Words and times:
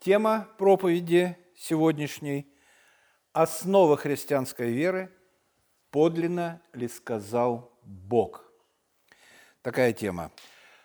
Тема 0.00 0.48
проповеди 0.56 1.36
сегодняшней– 1.54 2.46
основа 3.34 3.98
христианской 3.98 4.72
веры– 4.72 5.12
подлинно 5.90 6.62
ли 6.72 6.88
сказал 6.88 7.70
Бог? 7.82 8.50
Такая 9.60 9.92
тема. 9.92 10.32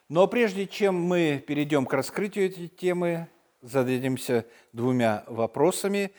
Но 0.10 0.28
прежде 0.28 0.68
чем 0.68 0.96
мы 0.96 1.42
перейдем 1.48 1.86
к 1.86 1.94
раскрытию 1.94 2.48
этой 2.48 2.68
темы, 2.68 3.30
зададимся 3.62 4.46
двумя 4.74 5.24
вопросами 5.28 6.12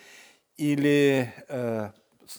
или 0.56 1.34
э, 1.48 1.90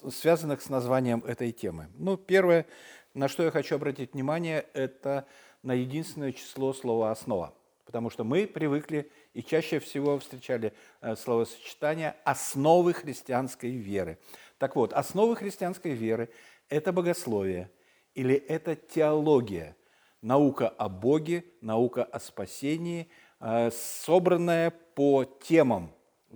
связанных 0.10 0.64
с 0.64 0.70
названием 0.70 1.24
этой 1.24 1.52
темы. 1.52 1.88
Ну, 1.94 2.18
первое, 2.18 2.66
на 3.14 3.28
что 3.28 3.44
я 3.44 3.52
хочу 3.52 3.76
обратить 3.76 4.14
внимание, 4.16 4.66
это 4.74 5.28
на 5.62 5.76
единственное 5.76 6.32
число 6.32 6.74
слова 6.74 7.12
«основа». 7.12 7.54
Потому 7.86 8.10
что 8.10 8.24
мы 8.24 8.48
привыкли 8.48 9.12
и 9.34 9.44
чаще 9.44 9.80
всего 9.80 10.18
встречали 10.20 10.74
э, 11.02 11.16
словосочетание 11.16 12.16
«основы 12.24 12.94
христианской 12.94 13.72
веры». 13.72 14.18
Так 14.58 14.76
вот, 14.76 14.94
основы 14.94 15.36
христианской 15.36 15.92
веры– 15.92 16.30
это 16.70 16.92
богословие 16.92 17.70
или 18.16 18.36
это 18.36 18.76
теология, 18.76 19.76
наука 20.22 20.70
о 20.70 20.90
Боге, 20.90 21.46
наука 21.62 22.04
о 22.04 22.20
спасении, 22.20 23.10
э, 23.40 23.70
собранная 23.72 24.72
по 24.96 25.24
темам. 25.26 25.92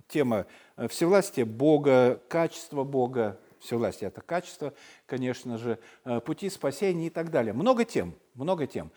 Тема 0.08 0.46
э, 0.76 0.88
всевластия 0.88 1.44
Бога, 1.44 2.20
качество 2.28 2.84
Бога, 2.84 3.40
всевластие– 3.58 4.08
это 4.08 4.20
качество, 4.20 4.74
конечно 5.06 5.58
же, 5.58 5.78
пути 6.24 6.48
спасения 6.50 7.08
и 7.08 7.10
так 7.10 7.30
далее. 7.30 7.52
Много 7.52 7.84
тем, 7.84 8.14
много 8.34 8.66
тем. 8.66 8.90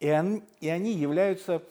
И, 0.00 0.10
он, 0.10 0.42
и 0.60 0.68
они 0.68 0.92
являются 0.92 1.62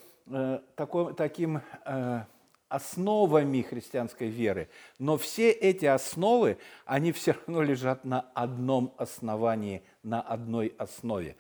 такой, 0.76 1.14
таким 1.14 1.62
э, 1.86 2.24
основами 2.70 3.62
христианской 3.62 4.30
веры. 4.30 4.70
Но 5.00 5.18
все 5.18 5.52
эти 5.52 5.86
основы, 5.86 6.58
они 6.86 7.12
все 7.12 7.32
равно 7.48 7.62
лежат 7.62 8.06
на 8.06 8.22
одном 8.34 8.94
основании, 8.98 9.84
на 10.04 10.22
одной 10.22 10.74
основе. 10.78 11.36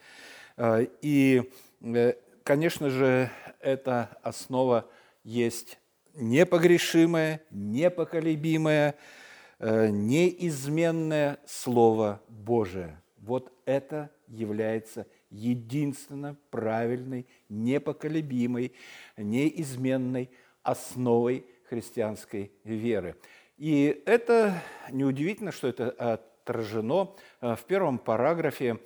Э, 0.58 0.86
и, 1.02 1.52
конечно 2.44 2.90
же, 2.90 3.30
эта 3.60 4.18
основа 4.24 4.90
есть 5.24 5.78
непогрешимое, 6.14 7.42
непоколебимое, 7.52 8.96
неизменное 9.60 11.38
Слово 11.46 12.20
Божие. 12.28 13.00
Вот 13.18 13.54
это 13.66 14.10
является 14.28 15.06
единственно 15.32 16.38
правильной, 16.52 17.26
непоколебимой, 17.50 18.74
неизменной 19.18 20.30
основой 20.62 21.46
христианской 21.68 22.52
веры. 22.64 23.16
И 23.58 24.04
это 24.06 24.62
неудивительно, 24.92 25.52
что 25.52 25.68
это 25.68 25.90
отражено 25.90 27.16
э, 27.42 27.56
в 27.56 27.64
первом 27.66 27.98
параграфе 27.98 28.80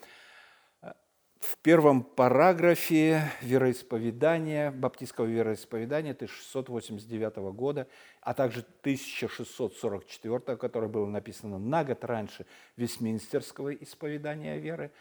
в 1.46 1.58
первом 1.60 2.02
параграфе 2.04 3.32
вероисповедания, 3.42 4.72
баптистского 4.72 5.26
вероисповедания 5.26 6.14
1689 6.14 7.36
года, 7.54 7.88
а 8.22 8.34
также 8.34 8.62
1644, 8.82 10.58
которое 10.58 10.88
было 10.88 11.06
написано 11.06 11.60
на 11.60 11.84
год 11.84 12.04
раньше 12.04 12.48
Вестминстерского 12.78 13.76
исповедания 13.76 14.58
веры, 14.58 14.92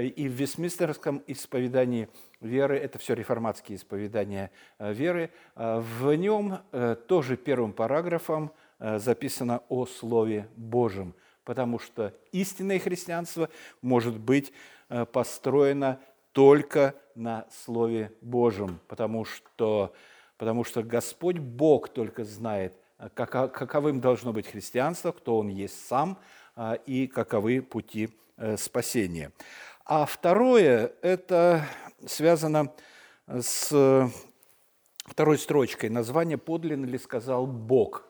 и 0.00 0.28
в 0.28 0.32
Вестминстерском 0.32 1.22
исповедании 1.26 2.08
веры, 2.40 2.78
это 2.78 2.98
все 2.98 3.14
реформатские 3.14 3.76
исповедания 3.76 4.50
э, 4.78 4.92
веры, 4.92 5.30
э, 5.54 5.80
в 5.80 6.14
нем 6.14 6.58
э, 6.72 6.96
тоже 7.06 7.36
первым 7.36 7.72
параграфом 7.72 8.52
записано 8.78 9.62
о 9.70 9.86
Слове 9.86 10.50
Божьем, 10.54 11.14
потому 11.44 11.78
что 11.78 12.12
истинное 12.30 12.78
христианство 12.78 13.48
может 13.80 14.18
быть 14.18 14.52
построено 15.12 15.98
только 16.32 16.94
на 17.14 17.46
Слове 17.64 18.12
Божьем, 18.20 18.78
потому 18.86 19.24
что, 19.24 19.94
потому 20.36 20.62
что 20.62 20.82
Господь 20.82 21.38
Бог 21.38 21.88
только 21.88 22.24
знает, 22.24 22.74
каковым 23.14 24.02
должно 24.02 24.34
быть 24.34 24.46
христианство, 24.46 25.12
кто 25.12 25.38
Он 25.38 25.48
есть 25.48 25.86
сам 25.86 26.18
и 26.84 27.06
каковы 27.06 27.62
пути 27.62 28.10
спасения. 28.58 29.32
А 29.88 30.04
второе, 30.04 30.94
это 31.00 31.64
связано 32.04 32.74
с 33.28 34.10
второй 35.04 35.38
строчкой. 35.38 35.90
Название 35.90 36.38
«Подлинно 36.38 36.86
ли 36.86 36.98
сказал 36.98 37.46
Бог?» 37.46 38.08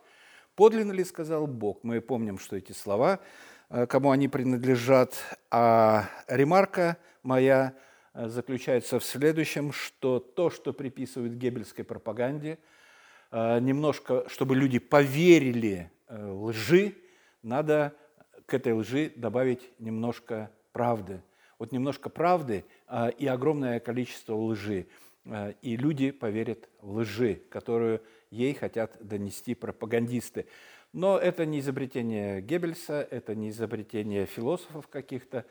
Подлинно 0.54 0.92
ли 0.92 1.04
сказал 1.04 1.46
Бог? 1.46 1.84
Мы 1.84 2.00
помним, 2.00 2.38
что 2.38 2.56
эти 2.56 2.72
слова, 2.72 3.20
э, 3.68 3.84
кому 3.84 4.10
они 4.10 4.26
принадлежат. 4.26 5.22
А 5.50 6.08
ремарка 6.28 6.96
моя 7.22 7.74
э, 8.14 8.26
заключается 8.28 8.98
в 8.98 9.04
следующем, 9.04 9.70
что 9.70 10.18
то, 10.18 10.48
что 10.48 10.72
приписывают 10.72 11.34
геббельской 11.34 11.84
пропаганде, 11.84 12.58
э, 13.32 13.58
немножко, 13.60 14.26
чтобы 14.30 14.56
люди 14.56 14.78
поверили 14.78 15.90
лжи, 16.08 16.94
надо 17.42 17.92
к 18.46 18.54
этой 18.54 18.72
лжи 18.72 19.12
добавить 19.14 19.70
немножко 19.78 20.50
правды– 20.72 21.20
вот 21.58 21.72
немножко 21.72 22.08
правды 22.08 22.64
а, 22.86 23.08
и 23.08 23.26
огромное 23.26 23.80
количество 23.80 24.34
лжи. 24.34 24.86
А, 25.24 25.50
и 25.62 25.76
люди 25.76 26.10
поверят 26.10 26.68
лжи, 26.82 27.42
которую 27.50 28.02
ей 28.30 28.54
хотят 28.54 28.96
донести 29.00 29.54
пропагандисты. 29.54 30.46
Но 30.92 31.18
это 31.18 31.44
не 31.44 31.60
изобретение 31.60 32.40
Геббельса, 32.40 33.06
это 33.10 33.34
не 33.34 33.50
изобретение 33.50 34.26
философов 34.26 34.88
каких-то, 34.88 35.44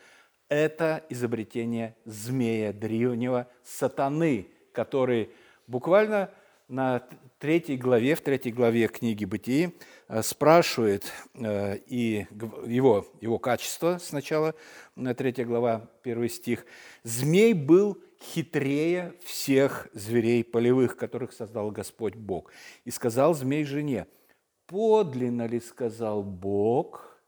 это 0.50 1.04
изобретение 1.10 1.96
змея 2.06 2.74
древнего 2.74 3.48
сатаны, 3.64 4.48
который 4.72 5.30
буквально 5.68 6.32
на 6.68 7.08
третьей 7.38 7.78
главе, 7.78 8.16
в 8.16 8.22
третьей 8.22 8.52
главе 8.52 8.88
книги 8.88 9.26
«Бытии» 9.26 9.76
э, 10.08 10.24
спрашивает 10.24 11.12
э, 11.36 11.78
и 11.86 12.26
его, 12.66 13.08
его 13.22 13.38
качество 13.38 14.00
сначала, 14.02 14.56
третья 15.18 15.46
глава, 15.46 15.90
первый 16.02 16.30
стих. 16.30 16.66
«Змей 17.04 17.54
был 17.54 18.02
хитрее 18.20 19.14
всех 19.24 19.88
зверей 19.94 20.44
полевых, 20.44 20.98
которых 20.98 21.34
создал 21.34 21.70
Господь 21.70 22.16
Бог. 22.16 22.52
И 22.84 22.92
сказал 22.92 23.36
змей 23.36 23.64
жене, 23.64 24.08
подлинно 24.66 25.46
ли 25.46 25.60
сказал 25.60 26.24
Бог, 26.24 27.20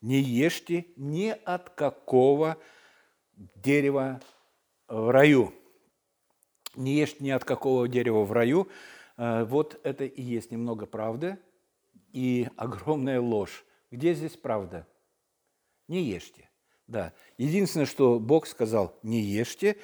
не 0.00 0.20
ешьте 0.20 0.86
ни 0.96 1.36
от 1.44 1.70
какого 1.70 2.56
дерева 3.36 4.20
в 4.88 5.10
раю» 5.10 5.52
не 6.76 6.94
ешь 6.94 7.20
ни 7.20 7.30
от 7.30 7.44
какого 7.44 7.88
дерева 7.88 8.24
в 8.24 8.32
раю. 8.32 8.68
Э, 9.16 9.44
вот 9.44 9.80
это 9.84 10.04
и 10.04 10.22
есть 10.22 10.50
немного 10.50 10.86
правды 10.86 11.38
и 12.12 12.48
огромная 12.56 13.20
ложь. 13.20 13.64
Где 13.90 14.14
здесь 14.14 14.36
правда? 14.36 14.86
Не 15.88 16.02
ешьте. 16.02 16.48
Да. 16.86 17.12
Единственное, 17.38 17.86
что 17.86 18.18
Бог 18.18 18.46
сказал, 18.46 18.98
не 19.02 19.20
ешьте, 19.20 19.76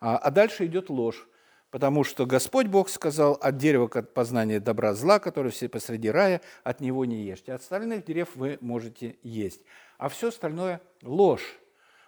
а, 0.00 0.16
а 0.16 0.30
дальше 0.30 0.66
идет 0.66 0.90
ложь. 0.90 1.28
Потому 1.70 2.04
что 2.04 2.26
Господь 2.26 2.68
Бог 2.68 2.88
сказал, 2.88 3.34
от 3.34 3.56
дерева 3.56 3.88
познания 3.88 4.60
добра 4.60 4.94
зла, 4.94 5.18
которое 5.18 5.50
все 5.50 5.68
посреди 5.68 6.08
рая, 6.08 6.40
от 6.64 6.80
него 6.80 7.04
не 7.04 7.22
ешьте. 7.22 7.52
От 7.52 7.60
остальных 7.60 8.04
дерев 8.04 8.34
вы 8.36 8.56
можете 8.60 9.16
есть. 9.22 9.62
А 9.98 10.08
все 10.08 10.28
остальное– 10.28 10.80
ложь. 11.02 11.58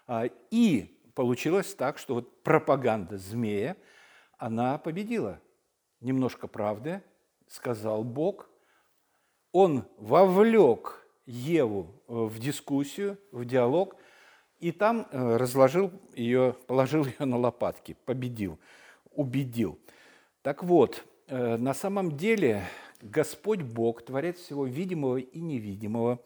А, 0.06 0.28
и 0.50 0.98
получилось 1.14 1.74
так, 1.74 1.98
что 1.98 2.14
вот 2.14 2.42
пропаганда 2.42 3.18
змея– 3.18 3.76
она 4.38 4.78
победила. 4.78 5.40
Немножко 6.00 6.46
правды, 6.46 7.02
сказал 7.48 8.04
Бог. 8.04 8.48
Он 9.52 9.84
вовлек 9.98 11.06
Еву 11.26 12.02
э, 12.06 12.12
в 12.14 12.38
дискуссию, 12.38 13.18
в 13.32 13.44
диалог, 13.44 13.96
и 14.60 14.72
там 14.72 15.06
э, 15.10 15.36
разложил 15.36 15.92
ее, 16.14 16.54
положил 16.66 17.04
ее 17.18 17.26
на 17.26 17.36
лопатки, 17.36 17.96
победил, 18.04 18.58
убедил. 19.10 19.78
Так 20.42 20.62
вот, 20.62 21.04
э, 21.26 21.56
на 21.56 21.74
самом 21.74 22.16
деле 22.16 22.64
Господь 23.02 23.62
Бог, 23.62 24.02
Творец 24.04 24.38
всего 24.38 24.66
видимого 24.66 25.16
и 25.16 25.40
невидимого, 25.40 26.20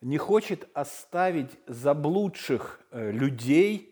не 0.00 0.18
хочет 0.18 0.68
оставить 0.74 1.50
заблудших 1.66 2.80
людей 2.90 3.91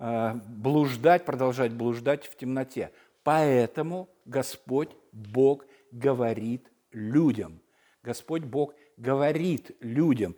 блуждать, 0.00 1.26
продолжать 1.26 1.72
блуждать 1.72 2.24
в 2.24 2.36
темноте. 2.36 2.90
Поэтому 3.22 4.08
Господь 4.24 4.90
Бог 5.12 5.66
говорит 5.92 6.70
людям. 6.92 7.60
Господь 8.02 8.42
Бог 8.42 8.74
говорит 8.96 9.76
людям. 9.80 10.36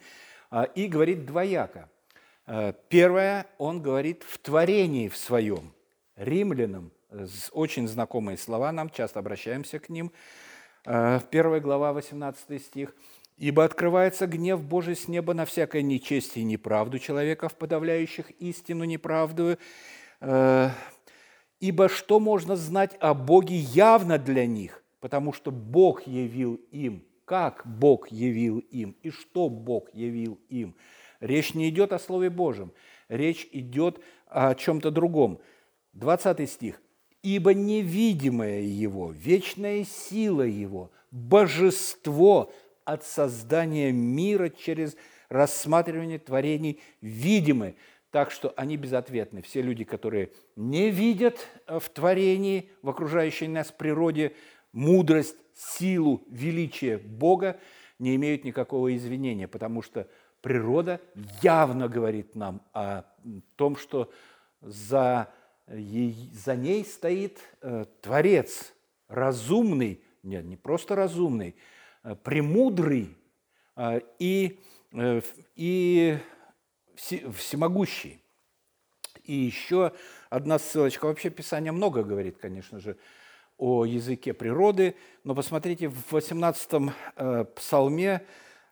Э, 0.51 0.67
и 0.75 0.87
говорит 0.87 1.27
двояко. 1.27 1.89
Э, 2.47 2.73
первое, 2.89 3.47
Он 3.59 3.81
говорит 3.83 4.23
в 4.25 4.39
творении 4.39 5.09
в 5.09 5.17
своем. 5.17 5.73
Римлянам, 6.17 6.93
очень 7.53 7.89
знакомые 7.89 8.37
слова 8.37 8.71
нам, 8.71 8.91
часто 8.91 9.19
обращаемся 9.19 9.79
к 9.79 9.89
ним. 9.89 10.13
1 10.85 11.61
глава, 11.61 11.93
18 11.93 12.61
стих. 12.61 12.95
«Ибо 13.43 13.65
открывается 13.65 14.29
гнев 14.29 14.63
Божий 14.63 14.95
с 14.95 15.09
неба 15.09 15.35
на 15.35 15.45
всякое 15.45 15.83
нечестие 15.83 16.45
и 16.45 16.47
неправду 16.47 17.01
человеков, 17.01 17.57
подавляющих 17.57 18.31
истину 18.39 18.85
неправдую. 18.85 19.59
Ибо 20.21 21.89
что 21.89 22.21
можно 22.21 22.55
знать 22.55 22.97
о 23.01 23.15
Боге 23.15 23.57
явно 23.57 24.19
для 24.19 24.47
них? 24.47 24.85
Потому 25.01 25.33
что 25.33 25.51
Бог 25.51 26.07
явил 26.07 26.55
им. 26.71 27.05
Как 27.25 27.63
Бог 27.67 28.13
явил 28.13 28.59
им? 28.59 28.95
И 29.03 29.11
что 29.11 29.49
Бог 29.49 29.93
явил 29.93 30.39
им? 30.49 30.77
Речь 31.19 31.55
не 31.55 31.69
идет 31.69 31.93
о 31.93 31.99
Слове 31.99 32.31
Божьем. 32.31 32.71
Речь 33.09 33.49
идет 33.51 33.99
о 34.29 34.55
чем-то 34.55 34.93
другом. 34.93 35.41
20 35.95 36.49
стих. 36.49 36.81
«Ибо 37.25 37.55
невидимое 37.55 38.61
Его, 38.61 39.11
вечная 39.11 39.85
сила 39.85 40.43
Его, 40.43 40.93
божество 41.11 42.53
от 42.85 43.05
создания 43.05 43.93
мира 43.93 44.49
через 44.49 44.97
рассматривание 45.29 46.19
творений 46.19 46.81
видимы, 47.01 47.77
так 48.11 48.31
что 48.31 48.53
они 48.57 48.77
безответны. 48.77 49.43
Все 49.43 49.63
люди, 49.63 49.85
которые 49.85 50.31
не 50.57 50.91
видят 50.91 51.47
э, 51.67 51.79
в 51.79 51.89
творении, 51.89 52.71
в 52.83 52.91
окружающей 52.91 53.49
нас 53.49 53.73
природе, 53.73 54.35
мудрость, 54.73 55.37
силу, 55.55 56.23
величие 56.29 56.99
Бога, 56.99 57.59
не 57.99 58.17
имеют 58.17 58.45
никакого 58.45 58.95
извинения, 58.95 59.49
потому 59.49 59.81
что 59.81 60.09
природа 60.41 61.01
явно 61.41 61.89
говорит 61.89 62.35
нам 62.35 62.63
о 62.73 63.05
том, 63.57 63.77
что 63.77 64.11
за, 64.61 65.33
за 65.67 66.57
ней 66.57 66.85
стоит 66.85 67.39
э, 67.61 67.87
Творец, 68.01 68.75
разумный, 69.09 70.03
нет, 70.23 70.45
не 70.45 70.57
просто 70.57 70.95
разумный, 70.97 71.57
премудрый 72.23 73.17
и, 74.19 74.59
и 75.57 76.19
всемогущий. 76.97 78.23
И 79.25 79.35
еще 79.35 79.93
одна 80.31 80.59
ссылочка. 80.59 81.07
Вообще 81.07 81.31
Писание 81.31 81.73
много 81.73 82.03
говорит, 82.03 82.39
конечно 82.39 82.81
же, 82.81 82.97
о 83.57 83.85
языке 83.85 84.35
природы, 84.35 84.97
но 85.23 85.35
посмотрите, 85.35 85.89
в 85.89 86.13
18-м 86.13 86.93
э, 87.15 87.45
псалме 87.55 88.27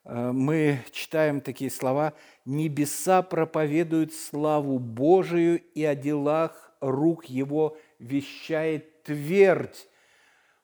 э, 0.05 0.33
мы 0.33 0.81
читаем 0.91 1.41
такие 1.41 1.71
слова 1.71 2.15
«Небеса 2.45 3.23
проповедуют 3.23 4.13
славу 4.13 4.81
Божию, 4.81 5.61
и 5.75 5.85
о 5.85 5.95
делах 5.95 6.73
рук 6.81 7.27
Его 7.27 7.77
вещает 8.01 9.05
твердь». 9.05 9.87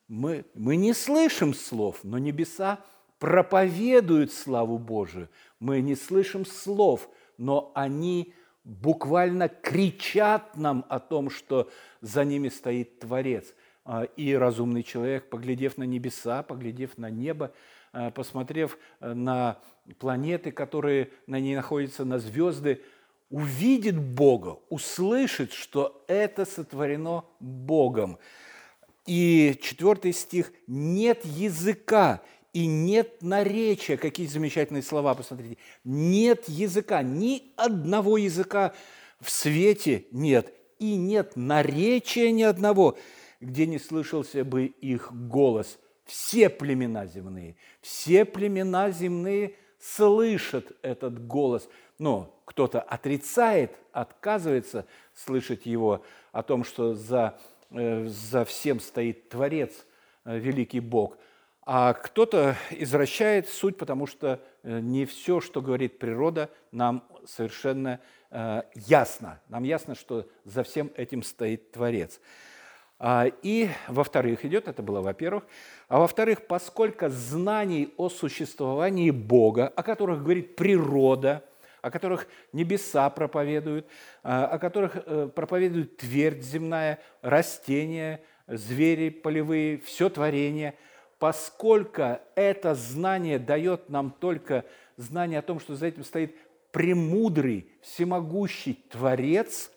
Мы, 0.08 0.44
мы 0.54 0.76
не 0.76 0.92
слышим 0.92 1.54
слов, 1.54 2.00
но 2.02 2.18
небеса 2.18 2.80
проповедуют 3.18 4.32
славу 4.32 4.78
Божию. 4.78 5.28
Мы 5.60 5.80
не 5.80 5.94
слышим 5.96 6.44
слов– 6.44 7.08
но 7.38 7.72
они 7.74 8.34
буквально 8.64 9.48
кричат 9.48 10.56
нам 10.56 10.84
о 10.88 10.98
том, 10.98 11.30
что 11.30 11.70
за 12.00 12.24
ними 12.24 12.48
стоит 12.48 13.00
Творец. 13.00 13.54
А, 13.84 14.02
и 14.02 14.34
разумный 14.34 14.82
человек, 14.82 15.28
поглядев 15.28 15.78
на 15.78 15.84
небеса, 15.84 16.42
поглядев 16.42 16.98
на 16.98 17.08
небо, 17.08 17.52
а, 17.92 18.10
посмотрев 18.10 18.78
э, 19.00 19.12
на 19.12 19.58
планеты, 19.98 20.50
которые 20.50 21.12
на 21.28 21.38
ней 21.38 21.54
находятся, 21.54 22.04
на 22.04 22.18
звезды, 22.18 22.82
увидит 23.30 23.96
Бога, 23.96 24.58
услышит, 24.70 25.52
что 25.52 26.04
это 26.08 26.44
сотворено 26.44 27.24
Богом. 27.38 28.18
И 29.06 29.58
четвертый 29.62 30.12
стих– 30.12 30.52
нет 30.66 31.24
языка, 31.24 32.22
и 32.52 32.66
нет 32.66 33.22
наречия. 33.22 33.96
Какие 33.96 34.26
замечательные 34.26 34.82
слова, 34.82 35.14
посмотрите. 35.14 35.58
Нет 35.84 36.48
языка, 36.48 37.02
ни 37.02 37.52
одного 37.56 38.16
языка 38.16 38.74
в 39.20 39.30
свете 39.30 40.06
нет. 40.10 40.52
И 40.78 40.96
нет 40.96 41.32
наречия 41.36 42.30
ни 42.30 42.42
одного, 42.42 42.96
где 43.40 43.66
не 43.66 43.78
слышался 43.78 44.44
бы 44.44 44.64
их 44.64 45.12
голос. 45.12 45.78
Все 46.06 46.48
племена 46.48 47.06
земные, 47.06 47.56
все 47.80 48.24
племена 48.24 48.90
земные 48.90 49.54
слышат 49.78 50.72
этот 50.82 51.26
голос. 51.26 51.68
Но 51.98 52.40
кто-то 52.44 52.80
отрицает, 52.80 53.76
отказывается 53.92 54.86
слышать 55.14 55.66
его 55.66 56.04
о 56.32 56.42
том, 56.42 56.64
что 56.64 56.94
за, 56.94 57.38
за 57.70 58.44
всем 58.44 58.80
стоит 58.80 59.28
Творец, 59.28 59.72
э, 60.24 60.38
великий 60.38 60.80
Бог– 60.80 61.18
а 61.68 61.94
кто-то 61.94 62.56
извращает 62.70 63.48
суть, 63.48 63.76
потому 63.76 64.06
что 64.06 64.40
э, 64.62 64.78
не 64.78 65.04
все, 65.04 65.40
что 65.40 65.60
говорит 65.60 65.98
природа, 65.98 66.48
нам 66.70 67.02
совершенно 67.26 67.98
э, 68.30 68.62
ясно. 68.76 69.40
Нам 69.48 69.64
ясно, 69.64 69.96
что 69.96 70.28
за 70.44 70.62
всем 70.62 70.92
этим 70.94 71.24
стоит 71.24 71.72
Творец. 71.72 72.20
А, 73.00 73.26
и, 73.42 73.68
во-вторых, 73.88 74.44
идет, 74.44 74.68
это 74.68 74.80
было 74.80 75.00
во-первых, 75.00 75.42
а 75.88 75.98
во-вторых, 75.98 76.46
поскольку 76.46 77.08
знаний 77.08 77.92
о 77.96 78.10
существовании 78.10 79.10
Бога, 79.10 79.66
о 79.66 79.82
которых 79.82 80.22
говорит 80.22 80.54
природа, 80.54 81.44
о 81.86 81.90
которых 81.90 82.26
небеса 82.52 83.08
проповедуют, 83.10 83.86
а, 84.22 84.46
о 84.46 84.58
которых 84.58 84.96
э, 84.96 85.28
проповедует 85.34 85.96
твердь 85.96 86.42
земная, 86.42 86.98
растения, 87.22 88.20
звери 88.46 89.08
полевые, 89.10 89.78
все 89.78 90.08
творение– 90.08 90.74
поскольку 91.18 92.18
это 92.34 92.74
знание 92.74 93.38
дает 93.38 93.88
нам 93.88 94.10
только 94.10 94.64
знание 94.96 95.38
о 95.38 95.42
том, 95.42 95.60
что 95.60 95.74
за 95.74 95.86
этим 95.86 96.04
стоит 96.04 96.36
премудрый, 96.72 97.70
всемогущий 97.80 98.74
Творец, 98.74 99.70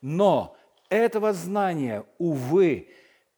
но 0.00 0.56
этого 0.88 1.32
знания, 1.32 2.04
увы, 2.18 2.88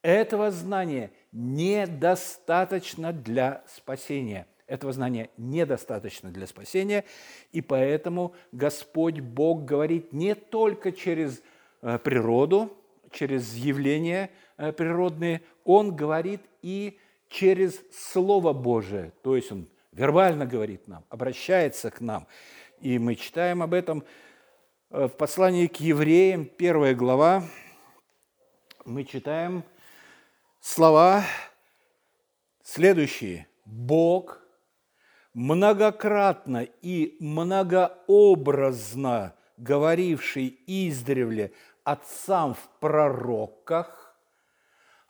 этого 0.01 0.51
знания 0.51 1.11
недостаточно 1.31 3.13
для 3.13 3.63
спасения. 3.69 4.47
Этого 4.73 4.91
знания 4.95 5.29
недостаточно 5.37 6.31
для 6.31 6.47
спасения, 6.47 7.05
и 7.53 7.61
поэтому 7.61 8.35
Господь 8.53 9.21
Бог 9.21 9.67
говорит 9.67 10.15
не 10.15 10.35
только 10.35 10.93
через 10.93 11.43
э, 11.83 11.99
природу, 11.99 12.75
через 13.11 13.53
явления 13.53 14.31
э, 14.57 14.73
природные, 14.73 15.43
Он 15.65 15.95
говорит 15.95 16.41
и 16.63 16.99
через 17.29 17.83
Слово 17.93 18.55
Божие, 18.55 19.13
то 19.23 19.37
есть 19.37 19.53
Он 19.53 19.69
вербально 19.93 20.47
говорит 20.47 20.89
нам, 20.89 21.05
обращается 21.11 21.91
к 21.91 22.01
нам. 22.01 22.27
И 22.81 22.99
мы 22.99 23.15
читаем 23.15 23.63
об 23.63 23.75
этом 23.75 24.03
э, 24.89 25.05
в 25.05 25.11
послании 25.11 25.67
к 25.67 25.81
евреям, 25.81 26.47
первая 26.47 26.95
глава, 26.95 27.45
мы 28.87 29.05
читаем 29.05 29.65
слова 30.63 31.25
следующие. 32.63 33.47
Бог 33.67 34.42
многократно 35.35 36.67
и 36.83 37.17
многообразно 37.21 39.35
говоривший 39.57 40.59
издревле 40.67 41.53
отцам 41.85 42.55
в 42.55 42.69
пророках, 42.81 44.03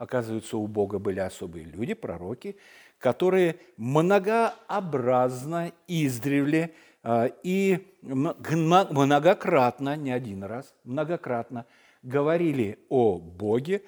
Оказывается, 0.03 0.57
у 0.57 0.67
Бога 0.67 0.99
были 0.99 1.21
особые 1.21 1.65
люди, 1.65 1.95
пророки, 1.95 2.57
которые 2.99 3.61
многообразно 3.77 5.71
издревле 5.87 6.75
а, 7.05 7.27
и 7.45 7.87
многократно, 8.03 9.97
не 9.97 10.11
один 10.11 10.43
раз, 10.43 10.75
многократно 10.83 11.67
говорили 12.03 12.81
о 12.89 13.19
Боге. 13.19 13.83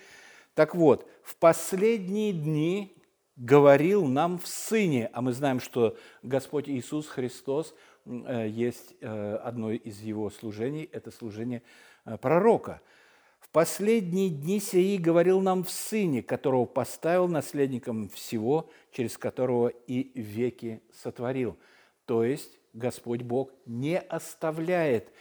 Так 0.55 0.77
вот, 0.77 1.11
в 1.25 1.35
последние 1.35 2.33
дни 2.33 2.94
говорил 3.37 4.07
нам 4.07 4.39
в 4.39 4.47
Сыне, 4.47 5.11
а 5.13 5.21
мы 5.21 5.33
знаем, 5.33 5.61
что 5.61 5.97
Господь 6.23 6.69
Иисус 6.69 7.09
Христос 7.09 7.75
э, 8.05 8.47
есть 8.49 8.95
э, 9.01 9.37
одно 9.37 9.73
из 9.73 10.01
Его 10.01 10.31
служений, 10.31 10.89
это 10.93 11.11
служение 11.11 11.63
э, 12.05 12.17
пророка– 12.19 12.81
в 13.45 13.51
последние 13.51 14.31
дни 14.31 14.59
сии 14.59 14.97
говорил 14.97 15.41
нам 15.41 15.65
в 15.65 15.71
Сыне, 15.71 16.23
которого 16.23 16.65
поставил 16.65 17.29
наследником 17.29 18.09
всего, 18.09 18.71
через 18.91 19.19
которого 19.19 19.69
и 19.69 20.19
веки 20.19 20.81
сотворил. 20.93 21.57
То 22.07 22.25
есть 22.25 22.59
Господь 22.73 23.21
Бог 23.21 23.51
не 23.67 23.99
оставляет 23.99 25.13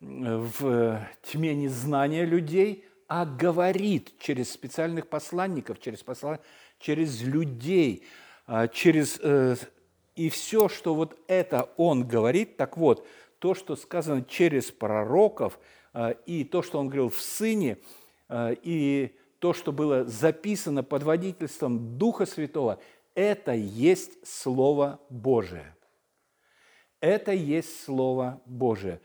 в 0.00 1.06
тьме 1.22 1.54
незнания 1.54 2.24
людей, 2.24 2.86
а 3.08 3.26
говорит 3.26 4.18
через 4.18 4.50
специальных 4.50 5.08
посланников, 5.08 5.78
через, 5.78 6.02
посла... 6.02 6.40
через 6.78 7.22
людей, 7.22 8.04
а, 8.46 8.68
через... 8.68 9.18
Э, 9.22 9.56
и 10.14 10.30
все, 10.30 10.68
что 10.68 10.94
вот 10.94 11.18
это 11.28 11.70
Он 11.76 12.06
говорит, 12.08 12.56
так 12.56 12.76
вот, 12.76 13.06
то, 13.38 13.54
что 13.54 13.76
сказано 13.76 14.24
через 14.24 14.70
пророков– 14.70 15.58
а, 15.98 16.10
и 16.26 16.44
то, 16.44 16.60
что 16.60 16.78
он 16.78 16.88
говорил 16.88 17.08
в 17.08 17.18
Сыне, 17.18 17.78
а, 18.28 18.50
и 18.50 19.16
то, 19.38 19.54
что 19.54 19.72
было 19.72 20.04
записано 20.04 20.82
под 20.82 21.02
водительством 21.02 21.96
Духа 21.96 22.26
Святого, 22.26 22.78
это 23.14 23.52
есть 23.52 24.26
Слово 24.28 25.00
Божие. 25.08 25.74
Это 27.00 27.32
есть 27.32 27.82
Слово 27.84 28.42
Божие. 28.44 29.00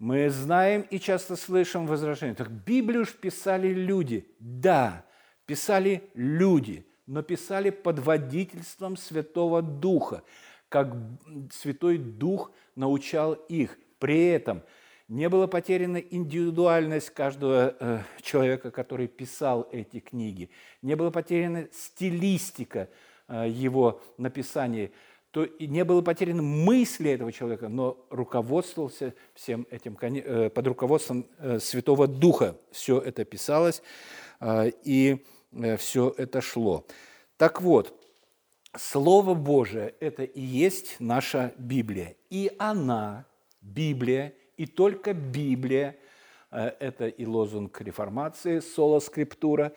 Мы 0.00 0.28
знаем 0.28 0.84
и 0.90 0.98
часто 0.98 1.36
слышим 1.36 1.86
возражение. 1.86 2.34
Так 2.34 2.50
Библию 2.50 3.04
ж 3.04 3.12
писали 3.12 3.68
люди. 3.68 4.26
Да, 4.40 5.06
писали 5.46 6.10
люди, 6.14 6.84
но 7.06 7.22
писали 7.22 7.70
под 7.70 7.98
водительством 7.98 8.96
Святого 8.96 9.62
Духа, 9.62 10.22
как 10.68 10.94
Святой 11.52 11.98
Дух 11.98 12.52
научал 12.74 13.34
их. 13.34 13.78
При 13.98 14.26
этом 14.28 14.62
не 15.08 15.28
была 15.28 15.46
потеряна 15.46 15.98
индивидуальность 15.98 17.10
каждого 17.10 17.76
э, 17.78 18.00
человека, 18.22 18.70
который 18.70 19.06
писал 19.06 19.68
эти 19.70 20.00
книги. 20.00 20.50
Не 20.82 20.96
была 20.96 21.10
потеряна 21.10 21.68
стилистика 21.72 22.88
э, 23.28 23.48
его 23.48 24.00
написания 24.18 24.90
то 25.34 25.48
не 25.58 25.84
было 25.84 26.00
потеряно 26.00 26.42
мысли 26.42 27.10
этого 27.10 27.32
человека, 27.32 27.68
но 27.68 28.06
руководствовался 28.08 29.14
всем 29.34 29.66
этим 29.68 29.98
э, 30.00 30.48
под 30.48 30.66
руководством 30.68 31.26
э, 31.38 31.58
Святого 31.58 32.06
Духа. 32.06 32.56
Все 32.70 33.00
это 33.00 33.24
писалось, 33.24 33.82
э, 34.38 34.70
и 34.84 35.26
все 35.78 36.14
это 36.16 36.40
шло. 36.40 36.86
Так 37.36 37.62
вот, 37.62 38.00
Слово 38.76 39.34
Божие– 39.34 39.94
это 40.00 40.24
и 40.24 40.40
есть 40.40 40.96
наша 40.98 41.52
Библия. 41.58 42.16
И 42.30 42.50
она, 42.58 43.26
Библия, 43.60 44.34
и 44.56 44.66
только 44.66 45.14
Библия– 45.14 45.96
это 46.50 47.06
и 47.06 47.26
лозунг 47.26 47.80
реформации, 47.80 48.60
соло 48.60 49.00
скриптура, 49.00 49.72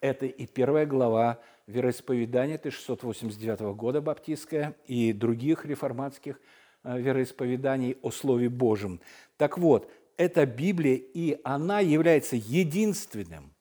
это 0.00 0.26
и 0.26 0.46
первая 0.46 0.86
глава 0.86 1.40
вероисповедания 1.66 2.56
1689 2.56 3.76
года 3.76 4.00
баптистское 4.00 4.76
и 4.86 5.12
других 5.12 5.64
реформатских 5.64 6.40
э, 6.84 7.00
вероисповеданий 7.00 7.96
о 8.02 8.10
Слове 8.10 8.48
Божьем. 8.48 9.00
Так 9.36 9.58
вот, 9.58 9.90
эта 10.16 10.46
Библия, 10.46 10.94
и 10.94 11.38
она 11.44 11.80
является 11.80 12.36
единственным, 12.36 13.52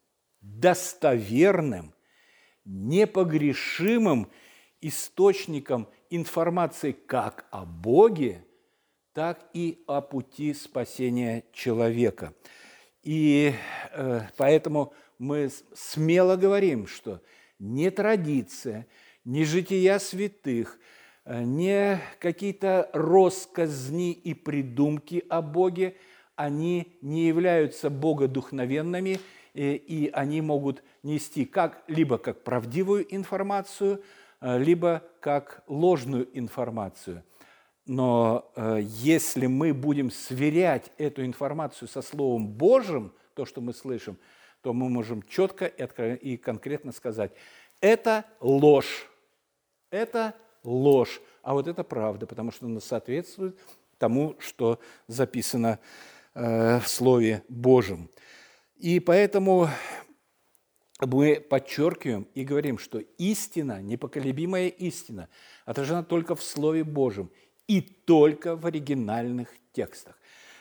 достоверным, 0.45 1.93
непогрешимым 2.65 4.29
источником 4.81 5.87
информации 6.09 6.91
как 6.91 7.45
о 7.51 7.65
Боге, 7.65 8.45
так 9.13 9.49
и 9.53 9.83
о 9.87 10.01
пути 10.01 10.53
спасения 10.53 11.43
человека. 11.53 12.33
И 13.03 13.53
э, 13.91 14.21
поэтому 14.37 14.93
мы 15.19 15.49
смело 15.73 16.35
говорим, 16.35 16.87
что– 16.87 17.21
не 17.59 17.89
традиция, 17.89 18.87
не 19.23 19.43
жития 19.45 19.99
святых, 19.99 20.79
э, 21.25 21.43
не 21.43 21.99
какие-то 22.19 22.89
россказни 22.93 24.11
и 24.11 24.33
придумки 24.33 25.23
о 25.29 25.41
Боге, 25.41 25.95
они 26.35 26.97
не 27.01 27.27
являются 27.27 27.89
богодухновенными, 27.89 29.19
э, 29.55 29.75
и 29.75 30.09
они 30.11 30.41
могут 30.41 30.83
нести 31.03 31.45
как, 31.45 31.83
либо 31.87 32.17
как 32.17 32.43
правдивую 32.43 33.05
информацию, 33.15 34.03
э, 34.41 34.59
либо 34.59 35.03
как 35.19 35.63
ложную 35.67 36.27
информацию. 36.37 37.23
Но 37.87 38.51
если 38.81 39.45
мы 39.45 39.71
будем 39.71 40.09
сверять 40.09 40.91
эту 40.97 41.23
информацию 41.23 41.87
со 41.87 42.01
Словом 42.01 42.47
Божьим, 42.47 43.13
то, 43.35 43.45
что 43.45 43.61
мы 43.61 43.73
слышим– 43.73 44.17
то 44.65 44.73
мы 44.73 44.89
можем 44.89 45.21
четко 45.21 45.67
и 45.67 46.37
конкретно 46.37 46.91
сказать, 46.91 47.31
это 47.81 48.25
ложь, 48.39 49.07
это 49.91 50.33
ложь, 50.63 51.21
а 51.43 51.53
вот 51.53 51.67
это 51.67 51.83
правда, 51.83 52.25
потому 52.25 52.49
что 52.49 52.65
она 52.65 52.79
соответствует 52.79 53.59
тому, 53.99 54.35
что 54.39 54.79
записано 55.05 55.77
э, 56.33 56.79
в 56.79 56.87
Слове 56.87 57.43
Божьем. 57.47 58.09
И 58.77 58.99
поэтому 58.99 59.69
мы 60.99 61.39
подчеркиваем 61.39 62.27
и 62.33 62.43
говорим, 62.43 62.77
что 62.77 62.99
истина, 63.17 63.81
непоколебимая 63.81 64.67
истина, 64.67 65.29
отражена 65.65 66.03
только 66.03 66.35
в 66.35 66.43
Слове 66.43 66.83
Божьем 66.83 67.31
и 67.67 67.81
только 67.81 68.55
в 68.55 68.65
оригинальных 68.65 69.49
текстах 69.73 70.17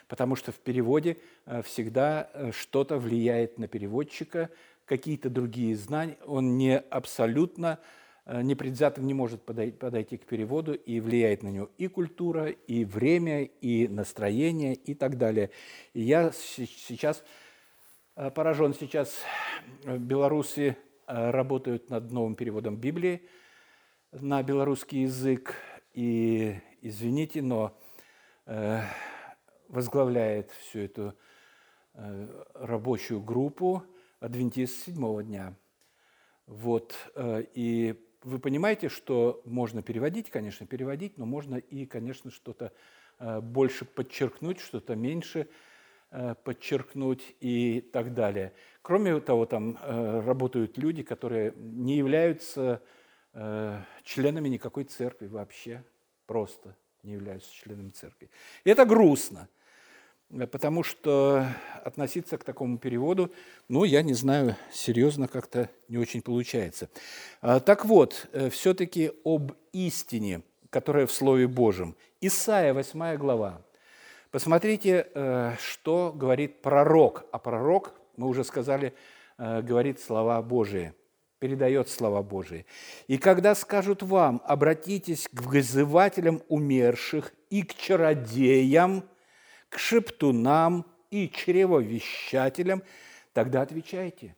потому 0.09 0.37
что 0.37 0.53
в 0.53 0.57
переводе 0.57 1.19
э, 1.47 1.63
всегда 1.63 2.31
э, 2.33 2.53
что-то 2.53 2.99
влияет 2.99 3.59
на 3.59 3.69
переводчика, 3.69 4.51
какие-то 4.85 5.31
другие 5.31 5.75
знания. 5.77 6.19
Он 6.27 6.59
не 6.59 6.79
абсолютно 6.79 7.79
э, 8.27 8.43
непредвзято 8.43 9.01
не 9.01 9.15
может 9.15 9.43
подойти 9.43 10.17
к 10.17 10.27
переводу, 10.27 10.75
и 10.75 11.01
влияет 11.01 11.43
на 11.43 11.49
него 11.49 11.71
и 11.79 11.89
культура, 11.89 12.51
и 12.51 12.85
время, 12.85 13.45
и 13.45 13.89
настроение, 13.89 14.75
и 14.75 14.95
так 14.95 15.19
далее. 15.19 15.51
И 15.95 16.03
я 16.03 16.33
сейчас 16.33 17.25
поражен. 18.35 18.75
Сейчас 18.75 19.23
белорусы 19.85 20.77
работают 21.07 21.91
над 21.91 22.11
новым 22.11 22.35
переводом 22.35 22.77
Библии 22.77 23.29
на 24.13 24.43
белорусский 24.43 25.03
язык. 25.03 25.57
И 25.93 26.57
извините, 26.81 27.43
но 27.43 27.77
возглавляет 29.75 30.51
всю 30.53 30.81
эту 30.81 31.15
э, 31.95 32.45
рабочую 32.55 33.21
группу 33.21 33.83
адвентист 34.21 34.85
седьмого 34.85 35.23
дня. 35.23 35.55
Вот. 36.47 36.95
Э, 37.15 37.45
и 37.55 38.01
вы 38.23 38.39
понимаете, 38.39 38.89
что 38.89 39.43
можно 39.45 39.83
переводить, 39.83 40.31
конечно, 40.31 40.67
переводить, 40.67 41.19
но 41.19 41.27
можно 41.27 41.57
и, 41.57 41.87
конечно, 41.87 42.31
что-то 42.31 42.73
э, 43.19 43.41
больше 43.41 43.85
подчеркнуть, 43.85 44.61
что-то 44.61 44.95
меньше 44.95 45.49
подчеркнуть 46.45 47.35
и 47.41 47.81
так 47.81 48.15
далее. 48.15 48.53
Кроме 48.83 49.21
того, 49.21 49.47
там 49.47 49.79
работают 49.83 50.79
люди, 50.79 51.03
которые 51.03 51.55
не 51.57 51.97
являются 51.97 52.81
членами 54.05 54.49
никакой 54.49 54.85
церкви 54.85 55.27
вообще, 55.27 55.83
просто 56.27 56.77
не 57.03 57.13
являются 57.13 57.53
членами 57.53 57.91
церкви. 57.91 58.31
И 58.65 58.71
это 58.71 58.85
грустно 58.85 59.49
потому 60.51 60.83
что 60.83 61.47
относиться 61.85 62.39
к 62.39 62.45
такому 62.45 62.79
переводу, 62.79 63.31
ну, 63.69 63.85
я 63.85 64.03
не 64.03 64.15
знаю, 64.15 64.57
серьезно 64.73 65.29
как-то 65.29 65.71
не 65.89 65.99
очень 65.99 66.23
получается. 66.23 66.89
А, 67.41 67.61
так 67.61 67.85
вот, 67.85 68.29
э, 68.33 68.51
все-таки 68.51 69.13
об 69.25 69.53
истине, 69.73 70.43
которая 70.71 71.07
в 71.07 71.13
Слове 71.13 71.47
Божьем. 71.47 71.95
Исайя, 72.21 72.75
8 72.75 73.17
глава. 73.17 73.63
Посмотрите, 74.35 75.07
э, 75.15 75.55
что 75.61 76.13
говорит 76.13 76.61
пророк. 76.61 77.25
А 77.31 77.39
пророк, 77.39 77.95
мы 78.17 78.27
уже 78.27 78.43
сказали, 78.43 78.93
э, 79.39 79.63
говорит 79.63 80.01
слова 80.01 80.43
Божии, 80.43 80.93
передает 81.39 81.89
слова 81.89 82.21
Божии. 82.21 82.67
«И 83.07 83.17
когда 83.17 83.55
скажут 83.55 84.03
вам, 84.03 84.43
обратитесь 84.45 85.29
к 85.33 85.41
вызывателям 85.43 86.43
умерших 86.49 87.33
и 87.49 87.63
к 87.63 87.75
чародеям, 87.77 89.05
к 89.69 89.79
шептунам 89.79 90.85
и 91.13 91.29
чревовещателям, 91.29 92.83
тогда 93.35 93.63
отвечайте, 93.63 94.35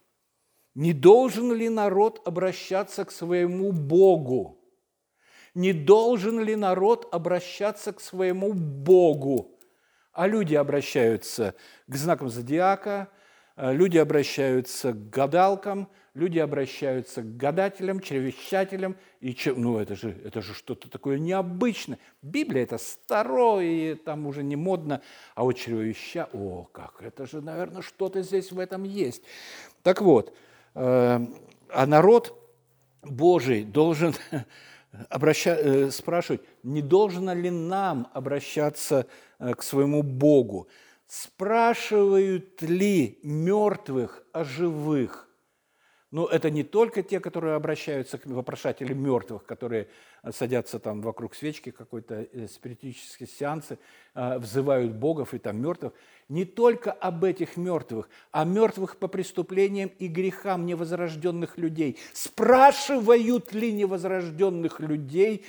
не 0.75 0.93
должен 0.93 1.55
ли 1.55 1.71
народ 1.71 2.21
обращаться 2.29 3.07
к 3.07 3.11
своему 3.11 3.73
Богу? 3.73 4.59
Не 5.55 5.73
должен 5.73 6.39
ли 6.41 6.55
народ 6.55 7.09
обращаться 7.13 7.95
к 7.95 8.01
своему 8.03 8.53
Богу? 8.53 9.56
А 10.17 10.27
люди 10.29 10.55
обращаются 10.55 11.55
к 11.87 11.95
знакам 11.95 12.31
зодиака, 12.31 13.11
люди 13.55 13.99
обращаются 13.99 14.93
к 14.93 15.11
гадалкам, 15.11 15.91
люди 16.15 16.39
обращаются 16.39 17.21
к 17.21 17.37
гадателям, 17.37 18.01
чревещателям. 18.01 18.97
И, 19.21 19.37
ну, 19.45 19.79
это 19.79 19.95
же, 19.95 20.17
это 20.25 20.41
же 20.41 20.55
что-то 20.55 20.89
такое 20.89 21.19
необычное. 21.19 21.99
Библия– 22.23 22.63
это 22.65 22.79
старое, 22.79 23.95
там 23.97 24.27
уже 24.27 24.43
не 24.43 24.57
модно. 24.57 25.03
А 25.35 25.45
вот 25.45 25.53
чревеща, 25.53 26.31
о, 26.33 26.67
как, 26.73 27.03
это 27.03 27.27
же, 27.27 27.43
наверное, 27.43 27.83
что-то 27.83 28.23
здесь 28.23 28.53
в 28.53 28.59
этом 28.59 28.85
есть. 28.85 29.23
Так 29.83 30.01
вот, 30.01 30.35
э, 30.75 31.27
а 31.69 31.87
народ 31.87 32.43
Божий 33.03 33.65
должен 33.65 34.15
обраща, 35.11 35.55
э, 35.57 35.91
спрашивать, 35.91 36.41
не 36.63 36.81
должно 36.81 37.35
ли 37.35 37.51
нам 37.51 38.09
обращаться 38.15 39.01
э, 39.01 39.26
к 39.39 39.63
своему 39.63 40.03
Богу? 40.03 40.69
Спрашивают 41.07 42.63
ли 42.63 43.19
мертвых 43.23 44.25
о 44.33 44.45
живых? 44.45 45.27
Но 46.13 46.27
это 46.27 46.51
не 46.51 46.63
только 46.63 47.03
те, 47.03 47.21
которые 47.21 47.57
обращаются 47.57 48.17
к 48.17 48.27
вопрошателям 48.27 48.99
мертвых, 48.99 49.45
которые 49.45 49.89
садятся 50.33 50.79
там 50.79 51.01
вокруг 51.01 51.35
свечки, 51.35 51.71
какой-то 51.71 52.27
э, 52.33 52.47
спиритические 52.47 53.29
сеансы, 53.29 53.79
э, 54.15 54.39
взывают 54.39 54.93
богов 54.93 55.35
и 55.35 55.39
там 55.39 55.61
мертвых. 55.61 55.93
Не 56.29 56.45
только 56.45 56.93
об 56.93 57.25
этих 57.25 57.57
мертвых, 57.57 58.09
а 58.31 58.45
мертвых 58.45 58.97
по 58.97 59.09
преступлениям 59.09 59.91
и 59.99 60.07
грехам 60.07 60.65
невозрожденных 60.65 61.59
людей. 61.59 61.99
Спрашивают 62.13 63.53
ли 63.53 63.73
невозрожденных 63.73 64.81
людей 64.81 65.45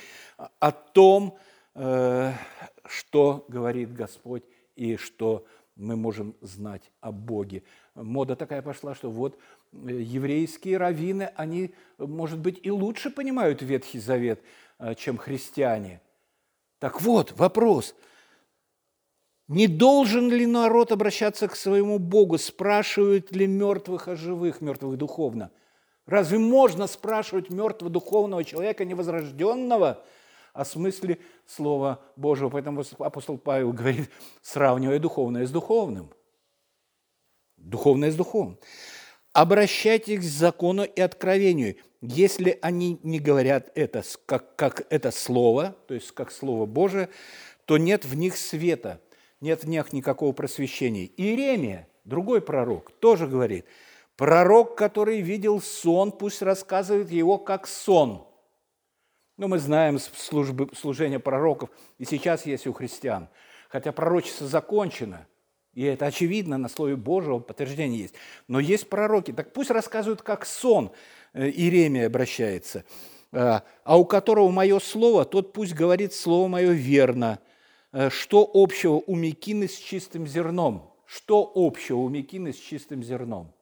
о 0.58 0.72
том, 0.72 1.38
э, 1.38 1.47
что 1.78 3.44
говорит 3.48 3.92
Господь 3.92 4.42
и 4.74 4.96
что 4.96 5.46
мы 5.76 5.94
можем 5.94 6.34
знать 6.40 6.90
о 7.00 7.12
Боге. 7.12 7.62
Мода 7.94 8.34
такая 8.34 8.62
пошла, 8.62 8.96
что 8.96 9.10
вот 9.10 9.38
Э, 9.72 9.76
еврейские 9.90 10.78
раввины, 10.78 11.30
они, 11.36 11.74
может 11.98 12.38
быть, 12.38 12.60
и 12.62 12.70
лучше 12.70 13.10
понимают 13.10 13.62
Ветхий 13.62 13.98
Завет, 13.98 14.40
э, 14.78 14.94
чем 14.94 15.18
христиане. 15.18 16.00
Так 16.78 17.00
вот, 17.02 17.32
вопрос. 17.32 17.94
Не 19.48 19.66
должен 19.66 20.30
ли 20.30 20.46
народ 20.46 20.92
обращаться 20.92 21.48
к 21.48 21.56
своему 21.56 21.98
Богу? 21.98 22.38
Спрашивают 22.38 23.32
ли 23.32 23.46
мертвых 23.46 24.08
о 24.08 24.16
живых, 24.16 24.60
мертвых 24.60 24.98
духовно? 24.98 25.50
Разве 26.06 26.38
можно 26.38 26.86
спрашивать 26.86 27.50
мертвого 27.50 27.90
духовного 27.90 28.44
человека, 28.44 28.84
невозрожденного, 28.84 30.04
о 30.58 30.64
смысле 30.64 31.18
Слова 31.46 32.00
Божьего? 32.16 32.50
Поэтому 32.50 32.82
апостол 32.98 33.38
Павел 33.38 33.72
говорит, 33.72 34.10
сравнивая 34.42 34.98
духовное 34.98 35.46
с 35.46 35.50
духовным. 35.50 36.12
Духовное 37.56 38.10
с 38.10 38.14
духовным 38.14 38.58
обращайтесь 39.32 40.20
к 40.20 40.22
закону 40.22 40.84
и 40.84 41.00
откровению. 41.00 41.76
Если 42.00 42.58
они 42.62 42.98
не 43.02 43.18
говорят 43.18 43.70
это 43.74 44.02
как, 44.26 44.56
как 44.56 44.86
это 44.90 45.10
слово, 45.10 45.76
то 45.86 45.94
есть 45.94 46.12
как 46.12 46.30
слово 46.30 46.66
Божие, 46.66 47.08
то 47.64 47.76
нет 47.76 48.04
в 48.04 48.16
них 48.16 48.36
света, 48.36 49.00
нет 49.40 49.64
в 49.64 49.68
них 49.68 49.92
никакого 49.92 50.32
просвещения. 50.32 51.06
Иеремия, 51.16 51.88
другой 52.04 52.40
пророк, 52.40 52.92
тоже 53.00 53.26
говорит, 53.26 53.66
пророк, 54.16 54.76
который 54.76 55.20
видел 55.20 55.60
сон, 55.60 56.12
пусть 56.12 56.42
рассказывает 56.42 57.10
его 57.10 57.38
как 57.38 57.66
сон. 57.66 58.27
Ну, 59.38 59.48
мы 59.48 59.58
знаем 59.58 59.98
службы, 59.98 60.68
служение 60.76 61.18
пророков, 61.18 61.70
и 61.96 62.04
сейчас 62.04 62.44
есть 62.44 62.66
у 62.66 62.74
христиан. 62.74 63.28
Хотя 63.70 63.92
пророчество 63.92 64.46
закончено– 64.46 65.26
и 65.78 65.84
это 65.84 66.06
очевидно, 66.06 66.58
на 66.58 66.68
Слове 66.68 66.96
Божьего 66.96 67.38
подтверждение 67.38 68.00
есть. 68.00 68.14
Но 68.48 68.58
есть 68.58 68.88
пророки, 68.88 69.32
так 69.32 69.52
пусть 69.52 69.70
рассказывают, 69.70 70.22
как 70.22 70.44
сон 70.44 70.90
э, 71.34 71.48
Иеремия 71.48 72.08
обращается. 72.08 72.84
«А, 73.30 73.62
а 73.84 73.96
у 73.96 74.04
которого 74.04 74.50
мое 74.50 74.80
слово, 74.80 75.24
тот 75.24 75.52
пусть 75.52 75.74
говорит 75.74 76.12
слово 76.12 76.48
мое 76.48 76.72
верно. 76.72 77.38
Э, 77.92 78.10
что 78.10 78.50
общего 78.52 79.02
у 79.06 79.14
мекины 79.14 79.68
с 79.68 79.76
чистым 79.76 80.26
зерном? 80.26 80.90
Что 81.06 81.48
общего 81.54 81.98
у 81.98 82.08
мекины 82.08 82.52
с 82.52 82.58
чистым 82.58 83.04
зерном? 83.04 83.52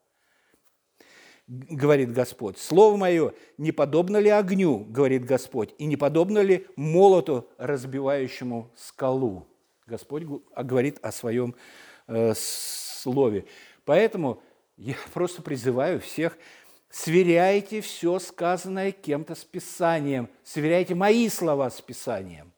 Говорит 1.46 2.12
Господь. 2.12 2.58
Слово 2.58 2.96
мое, 2.96 3.34
не 3.58 3.72
подобно 3.72 4.16
ли 4.16 4.30
огню, 4.30 4.78
говорит 4.88 5.24
Господь, 5.24 5.74
и 5.78 5.86
не 5.86 5.96
подобно 5.96 6.40
ли 6.40 6.66
молоту, 6.76 7.48
разбивающему 7.58 8.70
скалу? 8.76 9.46
Господь 9.86 10.24
говорит 10.56 10.98
о 11.02 11.12
своем 11.12 11.54
Э, 12.08 12.34
слове. 12.36 13.46
Поэтому 13.84 14.40
я 14.76 14.94
просто 15.12 15.42
призываю 15.42 16.00
всех, 16.00 16.38
сверяйте 16.88 17.80
все 17.80 18.20
сказанное 18.20 18.92
кем-то 18.92 19.34
с 19.34 19.44
Писанием, 19.44 20.28
сверяйте 20.44 20.94
мои 20.94 21.28
слова 21.28 21.68
с 21.68 21.80
Писанием. 21.80 22.52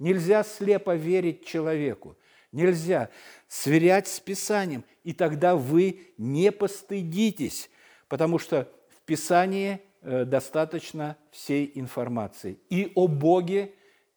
Нельзя 0.00 0.42
слепо 0.42 0.96
верить 0.96 1.46
человеку, 1.46 2.16
нельзя 2.50 3.10
сверять 3.46 4.08
с 4.08 4.18
Писанием, 4.18 4.84
и 5.04 5.12
тогда 5.12 5.54
вы 5.54 6.12
не 6.18 6.50
постыдитесь, 6.50 7.70
потому 8.08 8.38
что 8.38 8.68
в 8.88 9.00
Писании 9.02 9.80
э, 10.02 10.24
достаточно 10.24 11.16
всей 11.30 11.70
информации 11.74 12.58
и 12.70 12.92
о 12.94 13.06
Боге, 13.06 13.72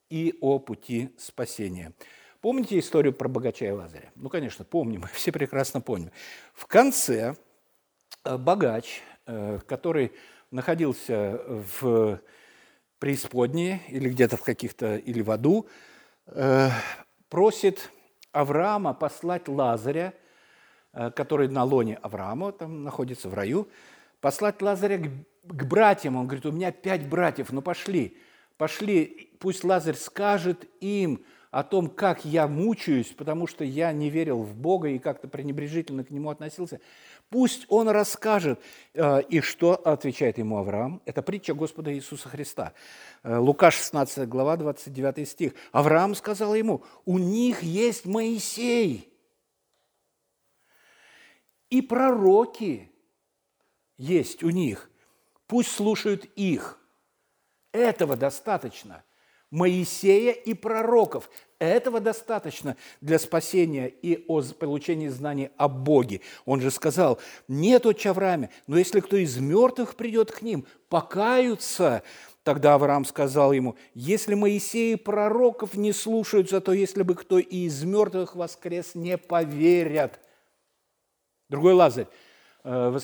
и 0.09 0.37
о 0.41 0.59
пути 0.59 1.13
спасения. 1.17 1.93
Помните 2.41 2.79
историю 2.79 3.13
про 3.13 3.27
богача 3.27 3.65
и 3.65 3.71
Лазаря? 3.71 4.11
Ну, 4.15 4.29
конечно, 4.29 4.65
помним, 4.65 5.03
все 5.13 5.31
прекрасно 5.31 5.81
помним. 5.81 6.11
В 6.53 6.65
конце 6.65 7.35
э, 8.23 8.37
богач, 8.37 9.01
э, 9.27 9.59
который 9.67 10.11
находился 10.51 11.41
в 11.47 12.19
преисподней 12.99 13.81
или 13.87 14.09
где-то 14.09 14.37
в 14.37 14.43
каких-то, 14.43 14.97
или 14.97 15.21
в 15.21 15.31
аду, 15.31 15.65
просит 17.29 17.89
Авраама 18.31 18.93
послать 18.93 19.47
Лазаря, 19.47 20.13
который 20.93 21.47
на 21.47 21.63
лоне 21.63 21.95
Авраама, 22.01 22.51
там 22.51 22.83
находится 22.83 23.29
в 23.29 23.33
раю, 23.33 23.67
послать 24.19 24.61
Лазаря 24.61 24.97
к, 24.97 25.09
к 25.47 25.63
братьям. 25.65 26.15
Он 26.17 26.25
говорит, 26.25 26.45
у 26.45 26.51
меня 26.51 26.71
пять 26.71 27.07
братьев, 27.07 27.51
ну 27.51 27.61
пошли, 27.61 28.17
пошли, 28.57 29.31
пусть 29.39 29.63
Лазарь 29.63 29.95
скажет 29.95 30.67
им, 30.79 31.23
о 31.51 31.63
том, 31.63 31.89
как 31.89 32.23
я 32.23 32.47
мучаюсь, 32.47 33.09
потому 33.09 33.45
что 33.45 33.65
я 33.65 33.91
не 33.91 34.09
верил 34.09 34.41
в 34.41 34.55
Бога 34.55 34.87
и 34.87 34.99
как-то 34.99 35.27
пренебрежительно 35.27 36.05
к 36.05 36.09
Нему 36.09 36.29
относился, 36.29 36.79
пусть 37.29 37.65
Он 37.67 37.89
расскажет. 37.89 38.61
Э, 38.93 39.21
и 39.21 39.41
что 39.41 39.75
отвечает 39.75 40.37
ему 40.37 40.57
Авраам? 40.57 41.01
Это 41.05 41.21
притча 41.21 41.53
Господа 41.53 41.93
Иисуса 41.93 42.29
Христа. 42.29 42.71
Э, 43.23 43.37
Лука 43.37 43.69
16 43.69 44.29
глава, 44.29 44.55
29 44.55 45.27
стих. 45.27 45.53
Авраам 45.73 46.15
сказал 46.15 46.55
ему, 46.55 46.83
у 47.05 47.17
них 47.17 47.63
есть 47.63 48.05
Моисей 48.05 49.10
и 51.71 51.81
пророки 51.81 52.91
есть 53.97 54.43
у 54.43 54.51
них. 54.51 54.91
Пусть 55.47 55.71
слушают 55.71 56.25
их. 56.35 56.77
Этого 57.71 58.15
достаточно– 58.15 59.03
Моисея 59.51 60.31
и 60.31 60.53
пророков. 60.53 61.29
Этого 61.59 61.99
достаточно 61.99 62.77
для 63.01 63.19
спасения 63.19 63.87
и 63.87 64.23
о 64.27 64.41
получении 64.41 65.09
знаний 65.09 65.49
о 65.57 65.67
Боге. 65.67 66.21
Он 66.45 66.61
же 66.61 66.71
сказал, 66.71 67.19
нет 67.49 67.85
отче 67.85 68.09
Аврааме, 68.09 68.49
но 68.65 68.77
если 68.77 69.01
кто 69.01 69.17
из 69.17 69.37
мертвых 69.37 69.95
придет 69.95 70.31
к 70.31 70.41
ним, 70.41 70.65
покаются, 70.89 72.01
Тогда 72.43 72.73
Авраам 72.73 73.05
сказал 73.05 73.51
ему, 73.51 73.75
если 73.93 74.33
Моисей 74.33 74.93
и 74.93 74.95
пророков 74.95 75.75
не 75.75 75.93
слушаются, 75.93 76.59
то 76.59 76.73
если 76.73 77.03
бы 77.03 77.13
кто 77.13 77.37
и 77.37 77.65
из 77.67 77.83
мертвых 77.83 78.35
воскрес, 78.35 78.95
не 78.95 79.15
поверят. 79.15 80.19
Другой 81.51 81.73
Лазарь. 81.73 82.07
Э, 82.63 82.95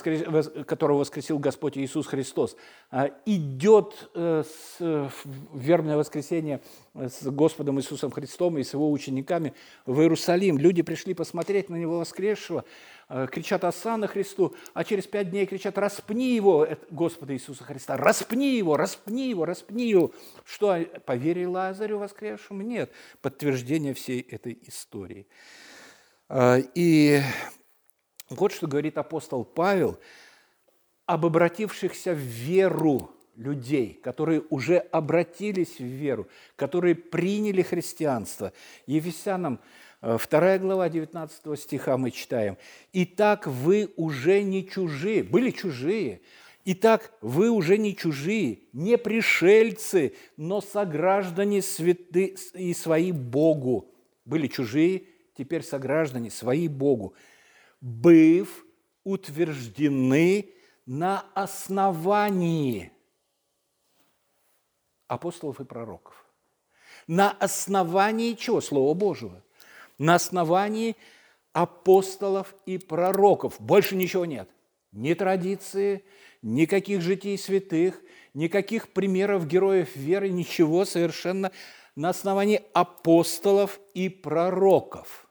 которого 0.68 1.00
воскресил 1.00 1.40
Господь 1.40 1.80
Иисус 1.80 2.06
Христос, 2.06 2.56
а, 2.92 3.10
идет 3.26 4.08
э, 4.14 4.44
в 4.78 5.12
вербное 5.56 5.98
воскресенье 5.98 6.62
с 6.94 7.24
Господом 7.24 7.80
Иисусом 7.80 8.12
Христом 8.12 8.60
и 8.60 8.64
с 8.64 8.74
его 8.74 8.92
учениками 8.92 9.56
в 9.88 10.00
Иерусалим. 10.00 10.60
Люди 10.60 10.84
пришли 10.84 11.16
посмотреть 11.16 11.70
на 11.70 11.76
него 11.76 11.98
воскресшего, 11.98 12.66
э, 13.10 13.26
кричат 13.32 13.64
«Осанна 13.64 14.06
Христу», 14.06 14.54
а 14.76 14.84
через 14.84 15.08
пять 15.08 15.32
дней 15.32 15.48
кричат 15.48 15.80
«Распни 15.80 16.36
его, 16.36 16.68
Господа 16.92 17.34
Иисуса 17.34 17.64
Христа! 17.64 17.98
Распни 17.98 18.58
его, 18.58 18.78
распни 18.78 19.28
его, 19.28 19.44
распни 19.44 19.90
его!» 19.90 20.12
Что, 20.46 20.78
поверил 21.08 21.54
Лазарю 21.54 21.98
воскресшему? 21.98 22.62
Нет. 22.62 22.92
Подтверждение 23.24 23.96
всей 23.96 24.22
этой 24.22 24.60
истории. 24.68 25.26
И 26.76 27.22
вот 28.30 28.52
что 28.52 28.68
говорит 28.68 28.98
апостол 28.98 29.46
Павел 29.46 29.98
об 31.06 31.26
обратившихся 31.26 32.14
в 32.14 32.18
веру 32.18 33.12
людей, 33.36 34.00
которые 34.04 34.44
уже 34.50 34.78
обратились 34.78 35.80
в 35.80 35.84
веру, 35.84 36.28
которые 36.56 36.96
приняли 36.96 37.62
христианство. 37.62 38.52
Ефесянам 38.88 39.60
2 40.02 40.20
э, 40.32 40.60
глава 40.60 40.90
19 40.90 41.60
стиха 41.60 41.98
мы 41.98 42.12
читаем. 42.12 42.58
«Итак, 42.94 43.48
вы 43.48 43.92
уже 43.96 44.42
не 44.44 44.68
чужие». 44.68 45.24
Были 45.24 45.52
чужие. 45.52 46.22
«Итак, 46.66 47.14
вы 47.22 47.50
уже 47.50 47.78
не 47.78 47.96
чужие, 47.96 48.60
не 48.74 48.98
пришельцы, 48.98 50.14
но 50.36 50.60
сограждане 50.60 51.62
святы 51.62 52.36
и 52.54 52.74
свои 52.74 53.14
Богу». 53.14 53.90
Были 54.26 54.48
чужие, 54.48 55.04
теперь 55.38 55.64
сограждане 55.64 56.30
свои 56.30 56.68
Богу 56.68 57.14
быв 57.82 58.66
утверждены 59.04 60.50
на 60.86 61.26
основании 61.34 62.92
апостолов 65.08 65.60
и 65.60 65.64
пророков. 65.64 66.26
На 67.08 67.32
основании 67.32 68.34
чего? 68.34 68.62
Слова 68.62 68.94
Божьего. 68.94 69.44
На 69.98 70.16
основании 70.16 70.96
апостолов 71.54 72.54
и 72.66 72.78
пророков. 72.78 73.60
Больше 73.60 73.96
ничего 73.96 74.26
нет. 74.26 74.50
Ни 74.92 75.14
традиции, 75.14 76.04
никаких 76.42 77.02
житий 77.02 77.38
святых, 77.38 78.02
никаких 78.34 78.90
примеров 78.90 79.48
героев 79.48 79.96
веры, 79.96 80.30
ничего 80.30 80.86
совершенно 80.86 81.52
на 81.96 82.10
основании 82.10 82.64
апостолов 82.74 83.80
и 83.94 84.10
пророков, 84.10 85.28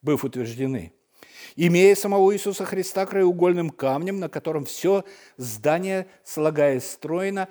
быв 0.00 0.24
утверждены 0.24 0.95
имея 1.56 1.94
самого 1.94 2.32
Иисуса 2.34 2.64
Христа 2.64 3.06
краеугольным 3.06 3.70
камнем, 3.70 4.20
на 4.20 4.28
котором 4.28 4.66
все 4.66 5.04
здание, 5.36 6.06
слагаясь 6.22 6.88
стройно, 6.88 7.48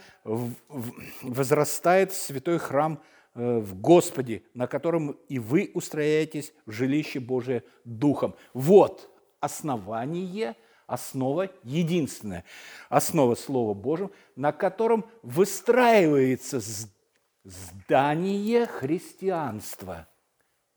возрастает 1.21 2.11
в 2.11 2.17
святой 2.17 2.59
храм 2.59 3.01
э, 3.33 3.59
в 3.59 3.79
Господе, 3.79 4.43
на 4.53 4.67
котором 4.67 5.17
и 5.27 5.39
вы 5.39 5.71
устрояетесь 5.73 6.53
в 6.65 6.71
жилище 6.71 7.19
Божие 7.19 7.63
Духом. 7.83 8.35
Вот 8.53 9.09
основание, 9.39 10.55
основа 10.87 11.49
единственная, 11.63 12.45
основа 12.89 13.35
Слова 13.35 13.73
Божьего, 13.73 14.11
на 14.35 14.51
котором 14.51 15.05
выстраивается 15.23 16.61
здание 17.43 18.67
христианства– 18.67 20.07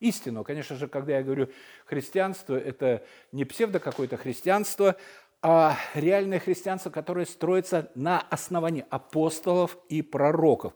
истину. 0.01 0.45
Конечно 0.45 0.77
же, 0.77 0.89
когда 0.89 1.17
я 1.17 1.23
говорю 1.23 1.49
христианство, 1.85 2.57
это 2.57 3.03
не 3.33 3.45
псевдо 3.45 3.81
какое-то 3.81 4.17
христианство, 4.17 4.97
а 5.41 5.77
реальное 5.95 6.41
христианство, 6.41 6.91
которое 6.91 7.27
строится 7.27 7.91
на 7.95 8.21
основании 8.21 8.85
апостолов 8.91 9.79
и 9.89 10.03
пророков. 10.03 10.73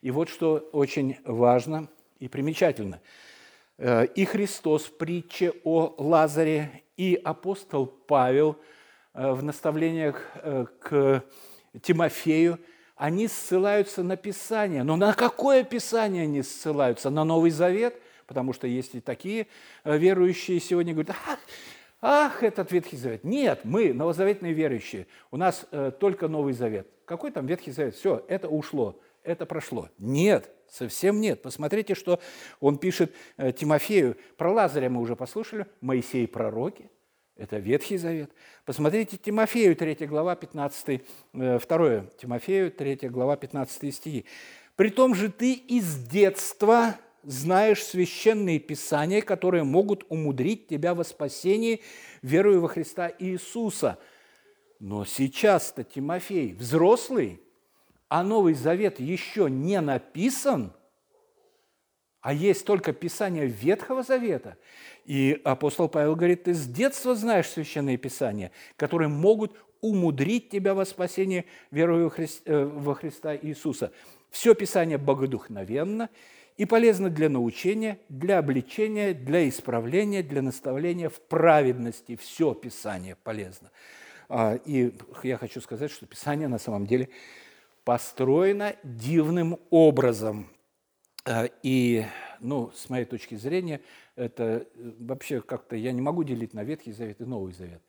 И 0.00 0.10
вот 0.10 0.28
что 0.28 0.68
очень 0.72 1.18
важно 1.24 1.88
и 2.18 2.28
примечательно. 2.28 3.00
И 3.78 4.24
Христос 4.24 4.84
в 4.84 4.96
притче 4.96 5.52
о 5.64 5.94
Лазаре, 5.98 6.82
и 6.96 7.14
апостол 7.22 7.86
Павел 7.86 8.56
э, 9.12 9.32
в 9.32 9.42
наставлениях 9.42 10.22
э, 10.36 10.64
к 10.80 11.22
Тимофею, 11.82 12.58
они 12.94 13.28
ссылаются 13.28 14.02
на 14.02 14.16
Писание. 14.16 14.82
Но 14.82 14.96
на 14.96 15.12
какое 15.12 15.62
Писание 15.62 16.22
они 16.22 16.42
ссылаются? 16.42 17.10
На 17.10 17.24
Новый 17.24 17.50
Завет– 17.50 18.00
потому 18.26 18.52
что 18.52 18.66
есть 18.66 18.94
и 18.94 19.00
такие 19.00 19.46
э, 19.84 19.96
верующие 19.96 20.60
сегодня 20.60 20.92
говорят, 20.92 21.16
ах, 22.00 22.42
этот 22.42 22.70
Ветхий 22.72 22.96
Завет. 22.96 23.24
Нет, 23.24 23.60
мы 23.64 23.92
новозаветные 23.92 24.52
верующие, 24.52 25.06
у 25.30 25.36
нас 25.36 25.66
э, 25.70 25.92
только 25.98 26.28
Новый 26.28 26.52
Завет. 26.52 26.88
Какой 27.04 27.30
там 27.30 27.46
Ветхий 27.46 27.70
Завет? 27.70 27.94
Все, 27.94 28.24
это 28.28 28.48
ушло, 28.48 29.00
это 29.22 29.46
прошло. 29.46 29.88
Нет, 29.98 30.50
совсем 30.68 31.20
нет. 31.20 31.42
Посмотрите, 31.42 31.94
что 31.94 32.20
он 32.60 32.78
пишет 32.78 33.12
э, 33.36 33.52
Тимофею. 33.52 34.16
Про 34.36 34.52
Лазаря 34.52 34.90
мы 34.90 35.00
уже 35.00 35.16
послушали, 35.16 35.66
Моисей 35.80 36.26
пророки, 36.26 36.90
это 37.36 37.58
Ветхий 37.58 37.98
Завет. 37.98 38.30
Посмотрите 38.64 39.18
Тимофею, 39.18 39.76
3 39.76 40.06
глава, 40.06 40.36
15, 40.36 41.02
2 41.32 42.06
Тимофею, 42.18 42.72
3 42.72 42.96
глава, 43.08 43.36
15 43.36 43.94
стихи. 43.94 44.24
«При 44.74 44.90
том 44.90 45.14
же 45.14 45.30
ты 45.30 45.52
из 45.52 45.96
детства 46.06 46.96
знаешь 47.26 47.82
священные 47.82 48.58
писания, 48.60 49.20
которые 49.20 49.64
могут 49.64 50.06
умудрить 50.08 50.68
тебя 50.68 50.94
во 50.94 51.04
спасении, 51.04 51.82
веруя 52.22 52.60
во 52.60 52.68
Христа 52.68 53.10
Иисуса. 53.18 53.98
Но 54.78 55.04
сейчас-то 55.04 55.82
Тимофей 55.82 56.52
взрослый, 56.52 57.40
а 58.08 58.22
Новый 58.22 58.54
Завет 58.54 59.00
еще 59.00 59.50
не 59.50 59.80
написан, 59.80 60.72
а 62.20 62.32
есть 62.32 62.64
только 62.64 62.92
Писание 62.92 63.46
Ветхого 63.46 64.02
Завета. 64.02 64.56
И 65.04 65.40
апостол 65.44 65.88
Павел 65.88 66.16
говорит, 66.16 66.44
ты 66.44 66.54
с 66.54 66.66
детства 66.66 67.14
знаешь 67.14 67.48
священные 67.48 67.96
писания, 67.96 68.52
которые 68.76 69.08
могут 69.08 69.56
умудрить 69.80 70.50
тебя 70.50 70.74
во 70.74 70.84
спасение, 70.84 71.44
веруя 71.70 72.08
во 72.08 72.92
э, 72.92 72.94
Христа 72.94 73.36
Иисуса. 73.36 73.92
Все 74.30 74.54
Писание 74.54 74.98
богодухновенно– 74.98 76.08
и 76.56 76.64
полезно 76.64 77.10
для 77.10 77.28
научения, 77.28 77.98
для 78.08 78.38
обличения, 78.38 79.12
для 79.12 79.48
исправления, 79.48 80.22
для 80.22 80.42
наставления 80.42 81.08
в 81.08 81.20
праведности. 81.20 82.16
Все 82.16 82.54
Писание 82.54 83.16
полезно. 83.16 83.70
А, 84.28 84.54
и 84.64 84.92
я 85.22 85.36
хочу 85.36 85.60
сказать, 85.60 85.90
что 85.90 86.06
Писание 86.06 86.48
на 86.48 86.58
самом 86.58 86.86
деле 86.86 87.10
построено 87.84 88.74
дивным 88.82 89.58
образом. 89.70 90.50
А, 91.24 91.48
и, 91.62 92.04
ну, 92.40 92.72
с 92.74 92.88
моей 92.88 93.04
точки 93.04 93.34
зрения, 93.34 93.82
это 94.14 94.44
э, 94.44 94.92
вообще 94.98 95.42
как-то 95.42 95.76
я 95.76 95.92
не 95.92 96.00
могу 96.00 96.24
делить 96.24 96.54
на 96.54 96.64
Ветхий 96.64 96.92
Завет 96.92 97.20
и 97.20 97.24
Новый 97.24 97.52
Завет. 97.52 97.82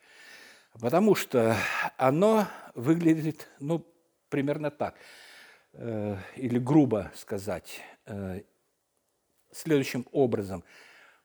Потому 0.80 1.16
что 1.16 1.56
оно 1.98 2.48
выглядит, 2.76 3.48
ну, 3.60 3.86
примерно 4.30 4.70
так, 4.70 4.96
э, 5.74 6.18
или 6.36 6.60
грубо 6.60 7.12
сказать, 7.16 7.80
э, 8.06 8.42
следующим 9.52 10.06
образом. 10.12 10.64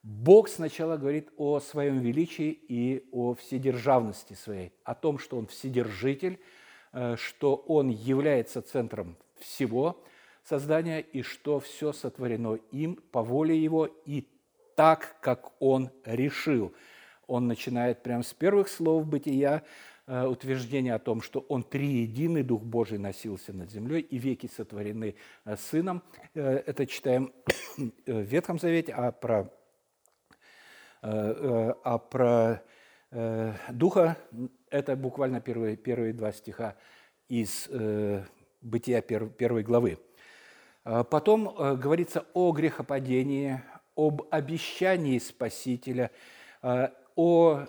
Бог 0.03 0.49
сначала 0.49 0.97
говорит 0.97 1.31
о 1.37 1.61
своем 1.61 2.01
величии 2.01 2.51
и 2.51 3.09
о 3.13 3.35
вседержавности 3.35 4.35
своей, 4.35 4.73
о 4.85 4.95
том, 4.95 5.19
что 5.19 5.39
Он 5.39 5.47
вседержитель, 5.47 6.41
э, 6.93 7.17
что 7.17 7.55
Он 7.55 7.89
является 7.89 8.63
центром 8.63 9.17
всего 9.39 10.03
создания 10.43 11.01
и 11.01 11.23
что 11.23 11.61
все 11.61 11.93
сотворено 11.93 12.55
им 12.73 12.97
по 12.97 13.23
воле 13.23 13.57
Его 13.57 13.87
и 13.87 14.27
так, 14.75 15.17
как 15.21 15.53
Он 15.61 15.91
решил. 16.05 16.75
Он 17.29 17.47
начинает 17.47 18.03
прямо 18.03 18.25
с 18.25 18.35
первых 18.35 18.69
слов 18.69 19.07
бытия, 19.07 19.63
утверждение 20.07 20.95
о 20.95 20.99
том, 20.99 21.23
что 21.23 21.41
Он 21.49 21.63
триединый, 21.63 22.43
Дух 22.43 22.63
Божий 22.63 22.99
носился 22.99 23.53
над 23.53 23.71
землей, 23.71 24.01
и 24.01 24.19
веки 24.19 24.49
сотворены 24.49 25.15
э, 25.45 25.57
Сыном. 25.57 26.03
Э, 26.35 26.63
это 26.67 26.87
читаем 26.87 27.33
в 27.77 28.21
Ветхом 28.21 28.59
Завете, 28.59 28.93
а 28.93 29.13
про, 29.13 29.53
а 31.03 31.99
про 31.99 32.63
Духа 33.71 34.17
это 34.71 34.97
буквально 34.97 35.41
первые, 35.41 35.77
первые 35.77 36.13
два 36.15 36.33
стиха 36.33 36.77
из 37.29 37.69
Бытия 38.61 39.03
первой 39.03 39.65
главы. 39.65 39.99
Потом 40.83 41.55
говорится 41.79 42.25
о 42.33 42.53
грехопадении, 42.53 43.61
об 43.97 44.23
обещании 44.31 45.19
Спасителя, 45.19 46.11
о 46.63 47.67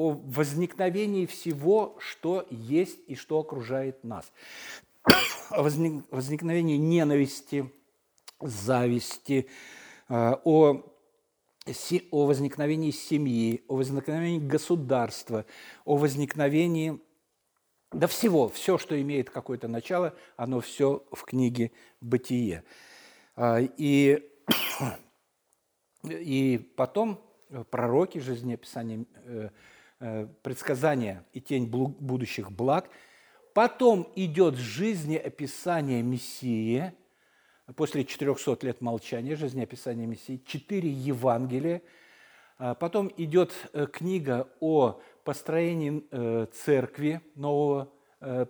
о 0.00 0.12
возникновении 0.12 1.26
всего, 1.26 1.98
что 2.00 2.46
есть 2.48 3.00
и 3.06 3.14
что 3.14 3.38
окружает 3.38 4.02
нас. 4.02 4.32
О 5.50 5.62
возникновении 5.62 6.78
ненависти, 6.78 7.70
зависти, 8.40 9.46
э, 10.08 10.36
о, 10.44 10.82
о 12.10 12.26
возникновении 12.26 12.92
семьи, 12.92 13.62
о 13.68 13.76
возникновении 13.76 14.38
государства, 14.38 15.44
о 15.84 15.96
возникновении 15.96 16.98
да 17.92 18.06
всего, 18.06 18.48
все, 18.48 18.78
что 18.78 18.98
имеет 18.98 19.28
какое-то 19.28 19.68
начало, 19.68 20.14
оно 20.36 20.60
все 20.60 21.04
в 21.12 21.24
книге 21.24 21.72
«Бытие». 22.00 22.64
Э, 23.36 23.68
и, 23.76 24.26
и 26.04 26.72
потом 26.76 27.20
пророки, 27.70 28.16
жизнеописание 28.18 29.04
э, 30.00 30.26
предсказания 30.42 31.24
и 31.32 31.40
тень 31.40 31.66
будущих 31.66 32.50
благ. 32.50 32.90
Потом 33.54 34.10
идет 34.16 34.56
жизнеописание 34.56 36.02
Мессии, 36.02 36.92
после 37.76 38.04
400 38.04 38.66
лет 38.66 38.80
молчания, 38.80 39.36
жизнеописание 39.36 40.06
Мессии, 40.06 40.42
четыре 40.46 40.90
Евангелия. 40.90 41.82
А 42.58 42.74
потом 42.74 43.12
идет 43.16 43.52
э, 43.72 43.86
книга 43.86 44.48
о 44.60 45.00
построении 45.24 46.04
э, 46.10 46.46
церкви 46.52 47.20
нового 47.34 47.92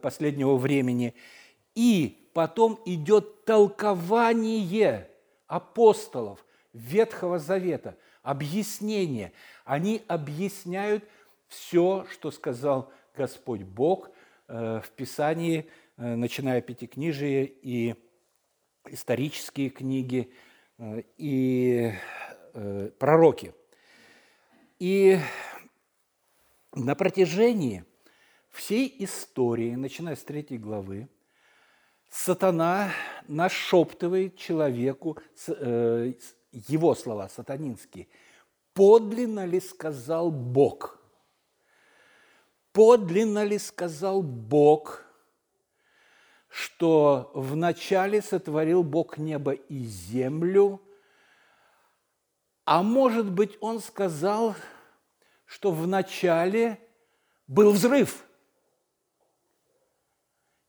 последнего 0.03 0.57
времени. 0.57 1.15
И 1.77 2.29
потом 2.35 2.81
идет 2.87 3.45
толкование 3.45 5.09
апостолов 5.47 6.45
Ветхого 6.73 7.39
Завета, 7.39 7.97
объяснение. 8.25 9.33
Они 9.65 10.03
объясняют– 10.09 11.05
все, 11.51 12.07
что 12.11 12.31
сказал 12.31 12.91
Господь 13.15 13.63
Бог 13.63 14.11
э, 14.49 14.81
в 14.83 14.91
Писании, 14.93 15.69
э, 15.97 16.15
начиная 16.15 16.63
Пятикнижие 16.63 17.45
и 17.47 17.97
исторические 18.87 19.69
книги, 19.69 20.33
э, 20.79 21.03
и 21.19 21.93
пророки. 22.99 23.55
И 24.81 25.21
на 26.73 26.97
протяжении 26.97 27.85
всей 28.49 28.93
истории, 29.05 29.77
начиная 29.77 30.17
с 30.17 30.25
третьей 30.25 30.59
главы, 30.59 31.09
сатана 32.09 32.91
нашептывает 33.29 34.37
человеку, 34.37 35.17
его 35.47 36.95
слова 36.97 37.29
сатанинские, 37.29 38.09
подлинно 38.75 39.47
ли 39.47 39.61
сказал 39.61 40.33
Бог– 40.33 40.97
подлинно 42.81 43.45
ли 43.45 43.59
сказал 43.59 44.23
Бог, 44.23 45.05
что 46.49 47.31
вначале 47.35 48.23
сотворил 48.23 48.83
Бог 48.83 49.19
небо 49.19 49.53
и 49.53 49.85
землю, 49.85 50.81
а 52.65 52.83
может 52.83 53.31
быть, 53.31 53.59
Он 53.61 53.81
сказал, 53.81 54.57
что 55.45 55.73
вначале 55.73 56.81
был 57.47 57.73
взрыв, 57.73 58.25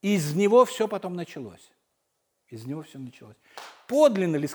и 0.02 0.15
из 0.15 0.36
него 0.36 0.65
все 0.65 0.89
потом 0.89 1.13
началось. 1.13 1.71
Из 2.50 2.65
него 2.65 2.82
все 2.82 3.00
началось. 3.00 3.38
Подлинно 3.88 4.36
ли, 4.36 4.50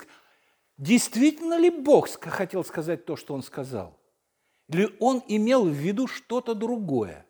действительно 0.77 1.57
ли 1.57 1.71
Бог 1.71 2.07
хотел 2.21 2.63
сказать 2.63 3.05
то, 3.05 3.15
что 3.15 3.33
Он 3.33 3.41
сказал? 3.41 3.99
Или 4.67 4.95
Он 4.99 5.23
имел 5.27 5.65
в 5.65 5.73
виду 5.73 6.05
что-то 6.05 6.53
другое? 6.53 7.26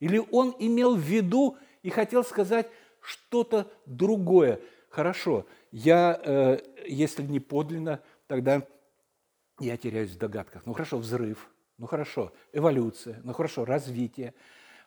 Или 0.00 0.22
Он 0.30 0.54
имел 0.58 0.96
в 0.96 1.00
виду 1.00 1.56
и 1.82 1.90
хотел 1.90 2.24
сказать 2.24 2.68
что-то 3.00 3.70
другое? 3.86 4.60
Хорошо, 4.88 5.46
я, 5.70 6.20
э, 6.24 6.58
если 6.86 7.22
не 7.22 7.40
подлинно, 7.40 8.02
тогда 8.26 8.66
я 9.58 9.76
теряюсь 9.76 10.10
в 10.10 10.18
догадках. 10.18 10.64
Ну 10.66 10.72
хорошо, 10.72 10.98
взрыв, 10.98 11.50
ну 11.78 11.86
хорошо, 11.86 12.32
эволюция, 12.52 13.20
ну 13.24 13.32
хорошо, 13.32 13.64
развитие. 13.64 14.34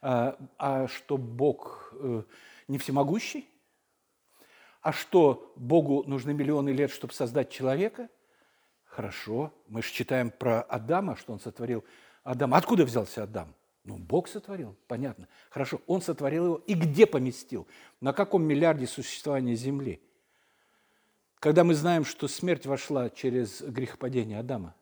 А, 0.02 0.38
а 0.58 0.88
что 0.88 1.18
Бог 1.18 1.94
э, 1.94 2.24
не 2.68 2.78
всемогущий? 2.78 3.48
А 4.82 4.94
что 4.94 5.52
Богу 5.56 6.04
нужны 6.08 6.34
миллионы 6.34 6.70
лет, 6.70 6.92
чтобы 6.92 7.14
создать 7.14 7.50
человека? 7.50 8.10
Хорошо, 8.86 9.54
мы 9.68 9.82
же 9.82 9.92
читаем 9.92 10.32
про 10.32 10.62
Адама, 10.62 11.16
что 11.18 11.34
он 11.34 11.40
сотворил 11.40 11.84
Адама. 12.24 12.58
Откуда 12.58 12.86
взялся 12.86 13.24
Адам? 13.24 13.54
Ну, 13.84 13.98
Бог 13.98 14.28
сотворил, 14.28 14.76
понятно. 14.88 15.28
Хорошо, 15.50 15.82
Он 15.88 16.02
сотворил 16.02 16.46
его 16.46 16.56
и 16.68 16.74
где 16.74 17.06
поместил? 17.06 17.68
На 18.02 18.14
каком 18.14 18.44
миллиарде 18.44 18.88
существования 18.88 19.56
Земли? 19.56 20.02
Когда 21.40 21.64
мы 21.64 21.74
знаем, 21.74 22.04
что 22.04 22.28
смерть 22.28 22.66
вошла 22.66 23.10
через 23.10 23.62
грехопадение 23.62 24.40
Адама. 24.40 24.76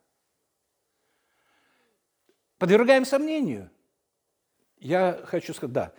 Подвергаем 2.58 3.06
сомнению. 3.06 3.70
Я 4.80 5.22
хочу 5.26 5.54
сказать, 5.54 5.74
да, 5.74 5.94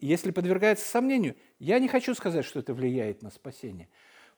если 0.00 0.30
подвергается 0.30 0.88
сомнению, 0.88 1.36
я 1.58 1.78
не 1.78 1.88
хочу 1.88 2.14
сказать, 2.14 2.44
что 2.44 2.58
это 2.58 2.74
влияет 2.74 3.22
на 3.22 3.30
спасение, 3.30 3.88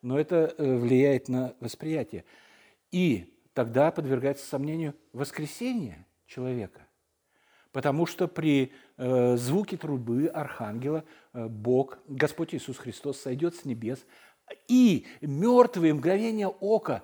но 0.02 0.18
это 0.18 0.54
э, 0.58 0.76
влияет 0.76 1.28
на 1.28 1.54
восприятие. 1.60 2.24
И 2.90 3.34
тогда 3.54 3.90
подвергается 3.90 4.46
сомнению 4.46 4.94
воскресение 5.12 6.06
человека. 6.26 6.86
Потому 7.72 8.04
что 8.04 8.28
при 8.28 8.72
э, 8.98 9.36
звуке 9.36 9.78
трубы 9.78 10.26
архангела 10.26 11.04
э, 11.32 11.46
Бог, 11.48 11.98
Господь 12.06 12.54
Иисус 12.54 12.76
Христос 12.76 13.20
сойдет 13.20 13.56
с 13.56 13.64
небес, 13.64 14.04
и 14.68 15.06
мертвые 15.22 15.94
мгновения 15.94 16.48
ока, 16.48 17.02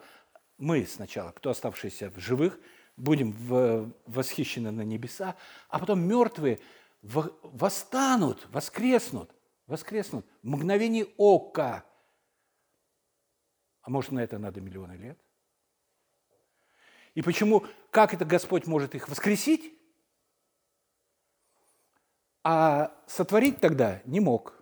мы 0.58 0.84
сначала, 0.86 1.30
кто 1.32 1.50
оставшиеся 1.50 2.10
в 2.10 2.18
живых, 2.18 2.60
будем 2.96 3.32
в, 3.32 3.90
восхищены 4.04 4.70
на 4.70 4.82
небеса, 4.82 5.36
а 5.70 5.78
потом 5.78 6.00
мертвые 6.00 6.58
восстанут, 7.00 8.46
воскреснут, 8.50 9.30
воскреснут. 9.66 10.26
Мгновение 10.42 11.06
ока. 11.16 11.84
А 13.82 13.90
может, 13.90 14.10
на 14.10 14.18
это 14.18 14.38
надо 14.38 14.60
миллионы 14.60 14.94
лет? 14.94 15.18
И 17.14 17.22
почему, 17.22 17.64
как 17.90 18.12
это 18.12 18.26
Господь 18.26 18.66
может 18.66 18.94
их 18.94 19.08
воскресить? 19.08 19.77
А 22.44 22.92
сотворить 23.06 23.60
тогда 23.60 24.00
не 24.04 24.20
мог. 24.20 24.54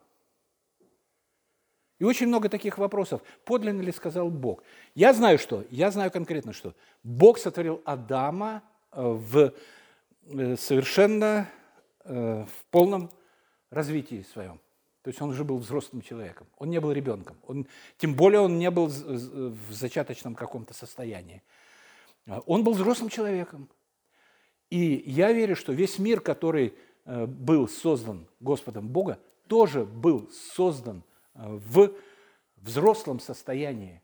И 1.98 2.04
очень 2.04 2.26
много 2.26 2.48
таких 2.48 2.78
вопросов. 2.78 3.22
Подлинно 3.44 3.80
ли 3.80 3.92
сказал 3.92 4.30
Бог? 4.30 4.62
Я 4.94 5.14
знаю 5.14 5.38
что, 5.38 5.64
я 5.70 5.90
знаю 5.90 6.10
конкретно 6.10 6.52
что. 6.52 6.74
Бог 7.02 7.38
сотворил 7.38 7.80
Адама 7.84 8.62
э, 8.92 9.00
в 9.00 9.52
э, 10.26 10.56
совершенно 10.56 11.48
э, 12.04 12.44
в 12.44 12.64
полном 12.70 13.10
развитии 13.70 14.26
своем. 14.30 14.60
То 15.02 15.08
есть 15.08 15.22
он 15.22 15.30
уже 15.30 15.44
был 15.44 15.58
взрослым 15.58 16.02
человеком. 16.02 16.48
Он 16.58 16.68
не 16.68 16.80
был 16.80 16.92
ребенком. 16.92 17.36
Он, 17.46 17.66
тем 17.96 18.14
более 18.14 18.40
он 18.40 18.58
не 18.58 18.70
был 18.70 18.88
в 18.88 19.72
зачаточном 19.72 20.34
каком-то 20.34 20.74
состоянии. 20.74 21.42
Он 22.26 22.64
был 22.64 22.72
взрослым 22.72 23.08
человеком. 23.08 23.70
И 24.68 25.04
я 25.06 25.32
верю, 25.32 25.54
что 25.54 25.72
весь 25.72 26.00
мир, 26.00 26.20
который 26.20 26.74
был 27.07 27.69
создан 27.69 28.27
Господом 28.40 28.88
Бога, 28.88 29.19
тоже 29.47 29.85
был 29.85 30.29
создан– 30.31 31.03
в 31.37 31.92
взрослом 32.57 33.21
состоянии. 33.21 34.03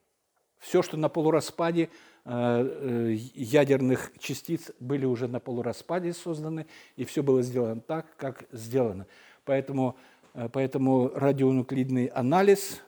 Все, 0.58 0.82
что 0.82 0.96
на 0.96 1.08
полураспаде 1.08 1.90
э, 2.24 2.30
э, 2.30 3.12
ядерных 3.34 4.12
частиц 4.18 4.70
были 4.78 5.04
уже 5.04 5.26
на 5.26 5.40
полураспаде 5.40 6.12
созданы, 6.12 6.66
и 6.96 7.04
все 7.04 7.22
было 7.22 7.42
сделано 7.42 7.80
так, 7.80 8.16
как 8.16 8.44
сделано. 8.52 9.06
Поэтому, 9.44 9.96
э, 10.34 10.48
поэтому 10.52 11.08
радионуклидный 11.08 12.06
анализ, 12.06 12.80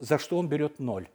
за 0.00 0.18
что 0.18 0.38
он 0.38 0.48
берет 0.48 0.80
ноль. 0.80 1.08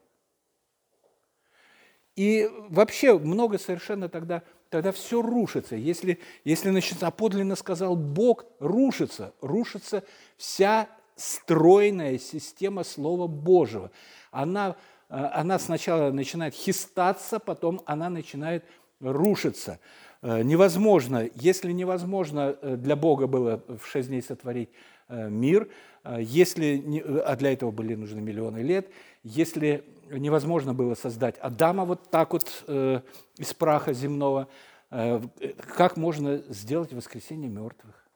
И 2.15 2.49
вообще 2.69 3.17
много 3.17 3.57
совершенно 3.57 4.07
тогда, 4.07 4.43
тогда 4.71 4.91
все 4.93 5.21
рушится. 5.21 5.75
Если, 5.75 6.17
если 6.45 6.71
значит, 6.71 7.03
а 7.03 7.11
подлинно 7.11 7.55
сказал 7.55 7.95
Бог, 7.95 8.45
рушится, 8.59 9.33
рушится 9.41 10.03
вся 10.37 10.87
стройная 11.15 12.17
система 12.17 12.83
Слова 12.83 13.27
Божьего. 13.27 13.91
Она, 14.31 14.77
э, 15.09 15.15
она 15.15 15.59
сначала 15.59 16.11
начинает 16.11 16.55
хистаться, 16.55 17.37
потом 17.39 17.81
она 17.85 18.09
начинает 18.09 18.63
рушиться. 19.01 19.79
Э, 20.21 20.41
невозможно, 20.41 21.29
если 21.35 21.73
невозможно 21.73 22.55
э, 22.61 22.77
для 22.77 22.95
Бога 22.95 23.27
было 23.27 23.61
в 23.67 23.85
шесть 23.85 24.07
дней 24.07 24.23
сотворить 24.23 24.69
мир, 25.09 25.67
если, 26.03 27.03
а 27.25 27.35
для 27.35 27.53
этого 27.53 27.71
были 27.71 27.95
нужны 27.95 28.21
миллионы 28.21 28.59
лет, 28.59 28.91
если 29.23 29.85
невозможно 30.09 30.73
было 30.73 30.95
создать 30.95 31.37
Адама 31.39 31.85
вот 31.85 32.09
так 32.09 32.33
вот 32.33 32.63
из 32.67 33.53
праха 33.53 33.93
земного, 33.93 34.47
как 34.89 35.97
можно 35.97 36.37
сделать 36.49 36.93
воскресение 36.93 37.49
мертвых? 37.49 38.07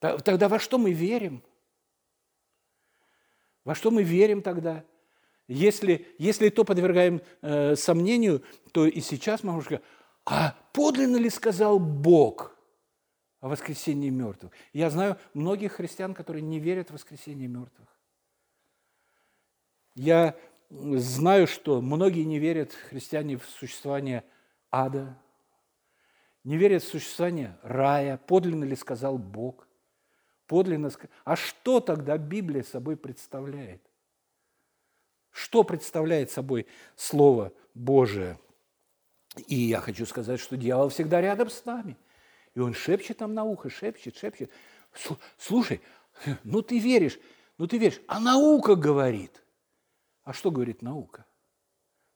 Тогда 0.00 0.48
во 0.48 0.58
что 0.58 0.78
мы 0.78 0.92
верим? 0.92 1.42
Во 3.64 3.74
что 3.74 3.90
мы 3.90 4.02
верим 4.02 4.42
тогда? 4.42 4.84
Если, 5.48 6.06
если 6.18 6.48
то 6.48 6.64
подвергаем 6.64 7.22
э, 7.42 7.76
сомнению, 7.76 8.42
то 8.72 8.86
и 8.86 9.00
сейчас 9.00 9.42
мы 9.42 9.52
можем 9.52 9.64
сказать, 9.64 9.84
а 10.24 10.56
подлинно 10.72 11.16
ли 11.16 11.28
сказал 11.28 11.78
Бог 11.78 12.53
о 13.44 13.48
воскресении 13.48 14.10
мертвых? 14.10 14.52
Я 14.72 14.90
знаю 14.90 15.18
многих 15.34 15.72
христиан, 15.72 16.14
которые 16.14 16.42
не 16.42 16.58
верят 16.58 16.90
в 16.90 16.94
воскресение 16.94 17.48
мертвых. 17.48 17.88
Я 19.94 20.36
знаю, 20.70 21.46
что 21.46 21.80
многие 21.80 22.24
не 22.24 22.38
верят, 22.38 22.72
христиане, 22.72 23.36
в 23.36 23.44
существование 23.44 24.24
ада, 24.70 25.18
не 26.42 26.56
верят 26.56 26.82
в 26.82 26.88
существование 26.88 27.58
рая, 27.62 28.16
подлинно 28.16 28.64
ли 28.64 28.76
сказал 28.76 29.18
Бог– 29.18 29.68
подлинно. 30.46 30.90
А 31.24 31.36
что 31.36 31.80
тогда 31.80 32.18
Библия 32.18 32.62
собой 32.62 32.96
представляет? 32.96 33.82
Что 35.30 35.64
представляет 35.64 36.30
собой 36.30 36.66
Слово 36.96 37.52
Божие? 37.74 38.38
И 39.48 39.56
я 39.56 39.80
хочу 39.80 40.06
сказать, 40.06 40.38
что 40.38 40.56
дьявол 40.56 40.90
всегда 40.90 41.20
рядом 41.20 41.50
с 41.50 41.64
нами. 41.64 41.96
И 42.54 42.60
он 42.60 42.74
шепчет 42.74 43.20
нам 43.20 43.34
на 43.34 43.44
ухо, 43.44 43.68
шепчет, 43.68 44.16
шепчет. 44.16 44.50
Слушай, 45.38 45.80
ну 46.44 46.62
ты 46.62 46.78
веришь, 46.78 47.18
ну 47.58 47.66
ты 47.66 47.78
веришь, 47.78 48.00
а 48.06 48.20
наука 48.20 48.76
говорит. 48.76 49.42
А 50.22 50.32
что 50.32 50.50
говорит 50.50 50.80
наука? 50.80 51.26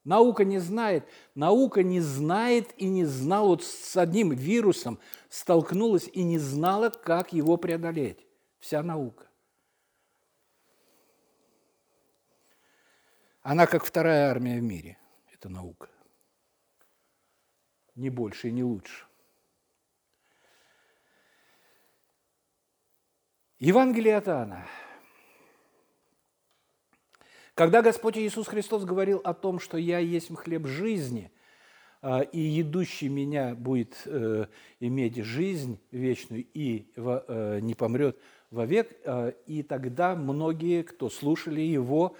Наука 0.05 0.44
не 0.44 0.59
знает, 0.59 1.07
наука 1.35 1.83
не 1.83 2.01
знает 2.01 2.72
и 2.79 2.88
не 2.88 3.05
знала, 3.05 3.48
вот 3.48 3.64
с 3.64 3.96
одним 3.96 4.31
вирусом 4.31 4.98
столкнулась 5.29 6.09
и 6.11 6.22
не 6.22 6.38
знала, 6.38 6.88
как 6.88 7.33
его 7.33 7.57
преодолеть. 7.57 8.24
Вся 8.59 8.83
наука. 8.83 9.27
Она 13.42 13.66
как 13.66 13.85
вторая 13.85 14.31
армия 14.31 14.61
в 14.61 14.62
мире, 14.62 14.98
это 15.33 15.48
наука. 15.48 15.88
Не 17.94 18.09
больше 18.09 18.48
и 18.48 18.53
не 18.53 18.64
лучше. 18.64 19.08
Евангелие 23.59 24.16
от 24.16 24.29
Иоанна– 24.29 24.66
когда 27.59 27.83
Господь 27.83 28.16
Иисус 28.16 28.47
Христос 28.47 28.85
говорил 28.85 29.21
о 29.25 29.35
том, 29.35 29.59
что 29.59 29.79
«Я 29.79 29.99
есть 29.99 30.33
хлеб 30.33 30.68
жизни», 30.68 31.33
а, 32.01 32.21
и 32.21 32.61
идущий 32.61 33.09
меня 33.09 33.57
будет 33.57 34.01
э, 34.05 34.47
иметь 34.79 35.16
жизнь 35.16 35.81
вечную 35.90 36.47
и 36.55 36.92
э, 36.94 37.59
не 37.61 37.75
помрет 37.75 38.16
вовек. 38.53 38.97
А, 39.05 39.31
и 39.47 39.64
тогда 39.64 40.14
многие, 40.14 40.85
кто 40.85 41.11
слушали 41.11 41.61
его, 41.61 42.14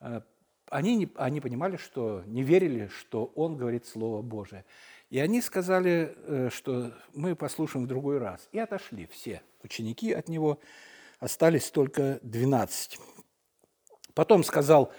э, 0.00 0.22
они, 0.70 0.96
не, 0.96 1.10
они 1.16 1.42
понимали, 1.42 1.76
что 1.76 2.22
не 2.24 2.42
верили, 2.42 2.86
что 2.86 3.26
он 3.34 3.58
говорит 3.58 3.84
Слово 3.84 4.22
Божие. 4.22 4.64
И 5.10 5.18
они 5.18 5.42
сказали, 5.42 6.48
что 6.50 6.92
мы 7.12 7.34
послушаем 7.34 7.84
в 7.84 7.88
другой 7.88 8.18
раз. 8.18 8.48
И 8.52 8.58
отошли 8.58 9.06
все 9.06 9.42
ученики 9.62 10.12
от 10.12 10.28
него, 10.28 10.60
остались 11.18 11.70
только 11.70 12.20
12. 12.22 12.98
Потом 14.14 14.44
сказал 14.44 14.92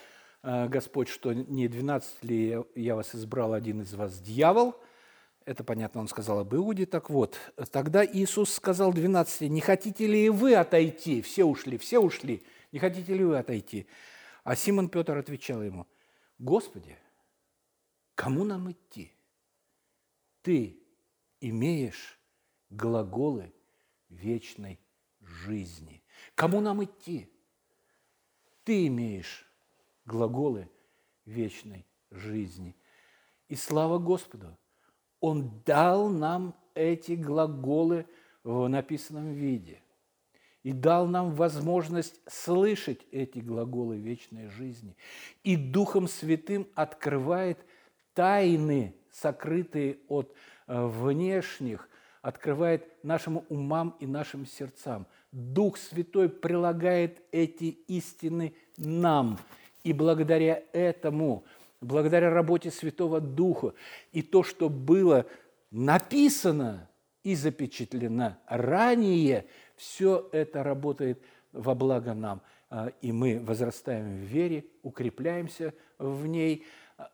Э, 0.43 0.67
Господь, 0.67 1.07
что 1.07 1.33
не 1.33 1.67
12 1.67 2.23
ли 2.23 2.63
я 2.75 2.95
вас 2.95 3.15
избрал, 3.15 3.53
один 3.53 3.81
из 3.81 3.93
вас 3.93 4.19
дьявол. 4.19 4.75
Это 5.45 5.63
понятно, 5.63 6.01
он 6.01 6.07
сказал 6.07 6.39
об 6.39 6.53
Иуде. 6.53 6.85
Так 6.85 7.09
вот, 7.09 7.37
тогда 7.71 8.05
Иисус 8.05 8.53
сказал 8.53 8.93
12, 8.93 9.49
не 9.49 9.61
хотите 9.61 10.07
ли 10.07 10.29
вы 10.29 10.55
отойти? 10.55 11.21
Все 11.21 11.45
ушли, 11.45 11.77
все 11.77 11.99
ушли. 11.99 12.43
Не 12.71 12.79
хотите 12.79 13.13
ли 13.13 13.23
вы 13.23 13.37
отойти? 13.37 13.87
А 14.43 14.55
Симон 14.55 14.89
Петр 14.89 15.17
отвечал 15.17 15.61
ему, 15.61 15.87
Господи, 16.39 16.97
кому 18.15 18.43
нам 18.43 18.71
идти? 18.71 19.11
Ты 20.41 20.79
имеешь 21.39 22.19
глаголы 22.69 23.53
вечной 24.09 24.79
жизни. 25.21 26.03
Кому 26.35 26.61
нам 26.61 26.83
идти? 26.83 27.29
Ты 28.63 28.87
имеешь 28.87 29.45
глаголы 30.05 30.69
вечной 31.25 31.85
жизни. 32.09 32.75
И 33.47 33.55
слава 33.55 33.97
Господу, 33.97 34.57
Он 35.19 35.61
дал 35.65 36.09
нам 36.09 36.55
эти 36.73 37.13
глаголы 37.13 38.05
в 38.43 38.67
написанном 38.67 39.33
виде 39.33 39.81
и 40.63 40.71
дал 40.73 41.07
нам 41.07 41.33
возможность 41.33 42.19
слышать 42.27 43.01
эти 43.11 43.39
глаголы 43.39 43.97
вечной 43.97 44.47
жизни. 44.47 44.95
И 45.43 45.55
Духом 45.55 46.07
Святым 46.07 46.67
открывает 46.75 47.65
тайны, 48.13 48.95
сокрытые 49.11 49.99
от 50.07 50.33
э, 50.67 50.85
внешних, 50.85 51.87
открывает 52.21 53.03
нашим 53.03 53.43
умам 53.49 53.95
и 53.99 54.05
нашим 54.05 54.45
сердцам. 54.45 55.07
Дух 55.31 55.77
Святой 55.77 56.29
прилагает 56.29 57.21
эти 57.31 57.65
истины 57.87 58.53
нам– 58.77 59.39
и 59.83 59.93
благодаря 59.93 60.63
этому, 60.73 61.43
благодаря 61.79 62.29
работе 62.29 62.71
Святого 62.71 63.19
Духа 63.19 63.73
и 64.11 64.21
то, 64.21 64.43
что 64.43 64.69
было 64.69 65.25
написано 65.71 66.89
и 67.23 67.35
запечатлено 67.35 68.37
ранее, 68.47 69.45
все 69.75 70.29
это 70.31 70.63
работает 70.63 71.21
во 71.51 71.75
благо 71.75 72.13
нам. 72.13 72.41
А, 72.69 72.91
и 73.01 73.11
мы 73.11 73.39
возрастаем 73.39 74.05
в 74.05 74.21
вере, 74.21 74.65
укрепляемся 74.83 75.73
в 75.97 76.25
ней 76.25 76.65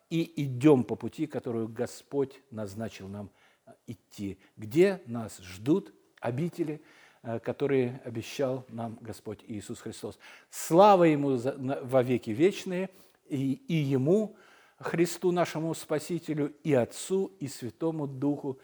и 0.09 0.43
идем 0.43 0.83
по 0.83 0.95
пути, 0.95 1.27
которую 1.27 1.67
Господь 1.67 2.39
назначил 2.51 3.07
нам 3.07 3.29
а, 3.65 3.75
идти, 3.87 4.37
где 4.55 5.01
нас 5.05 5.37
ждут 5.39 5.93
обители– 6.19 6.81
Э, 7.27 7.39
которые 7.39 7.99
обещал 8.05 8.65
нам 8.69 8.97
Господь 9.01 9.39
Иисус 9.47 9.81
Христос. 9.81 10.17
Слава 10.49 11.03
Ему 11.03 11.37
во 11.37 12.01
веки 12.01 12.29
вечные, 12.29 12.89
и, 13.27 13.53
и 13.67 13.73
Ему, 13.73 14.37
Христу 14.79 15.33
нашему 15.33 15.73
Спасителю, 15.73 16.53
и 16.63 16.73
Отцу, 16.73 17.33
и 17.41 17.49
Святому 17.49 18.07
Духу. 18.07 18.59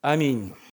Аминь. 0.00 0.54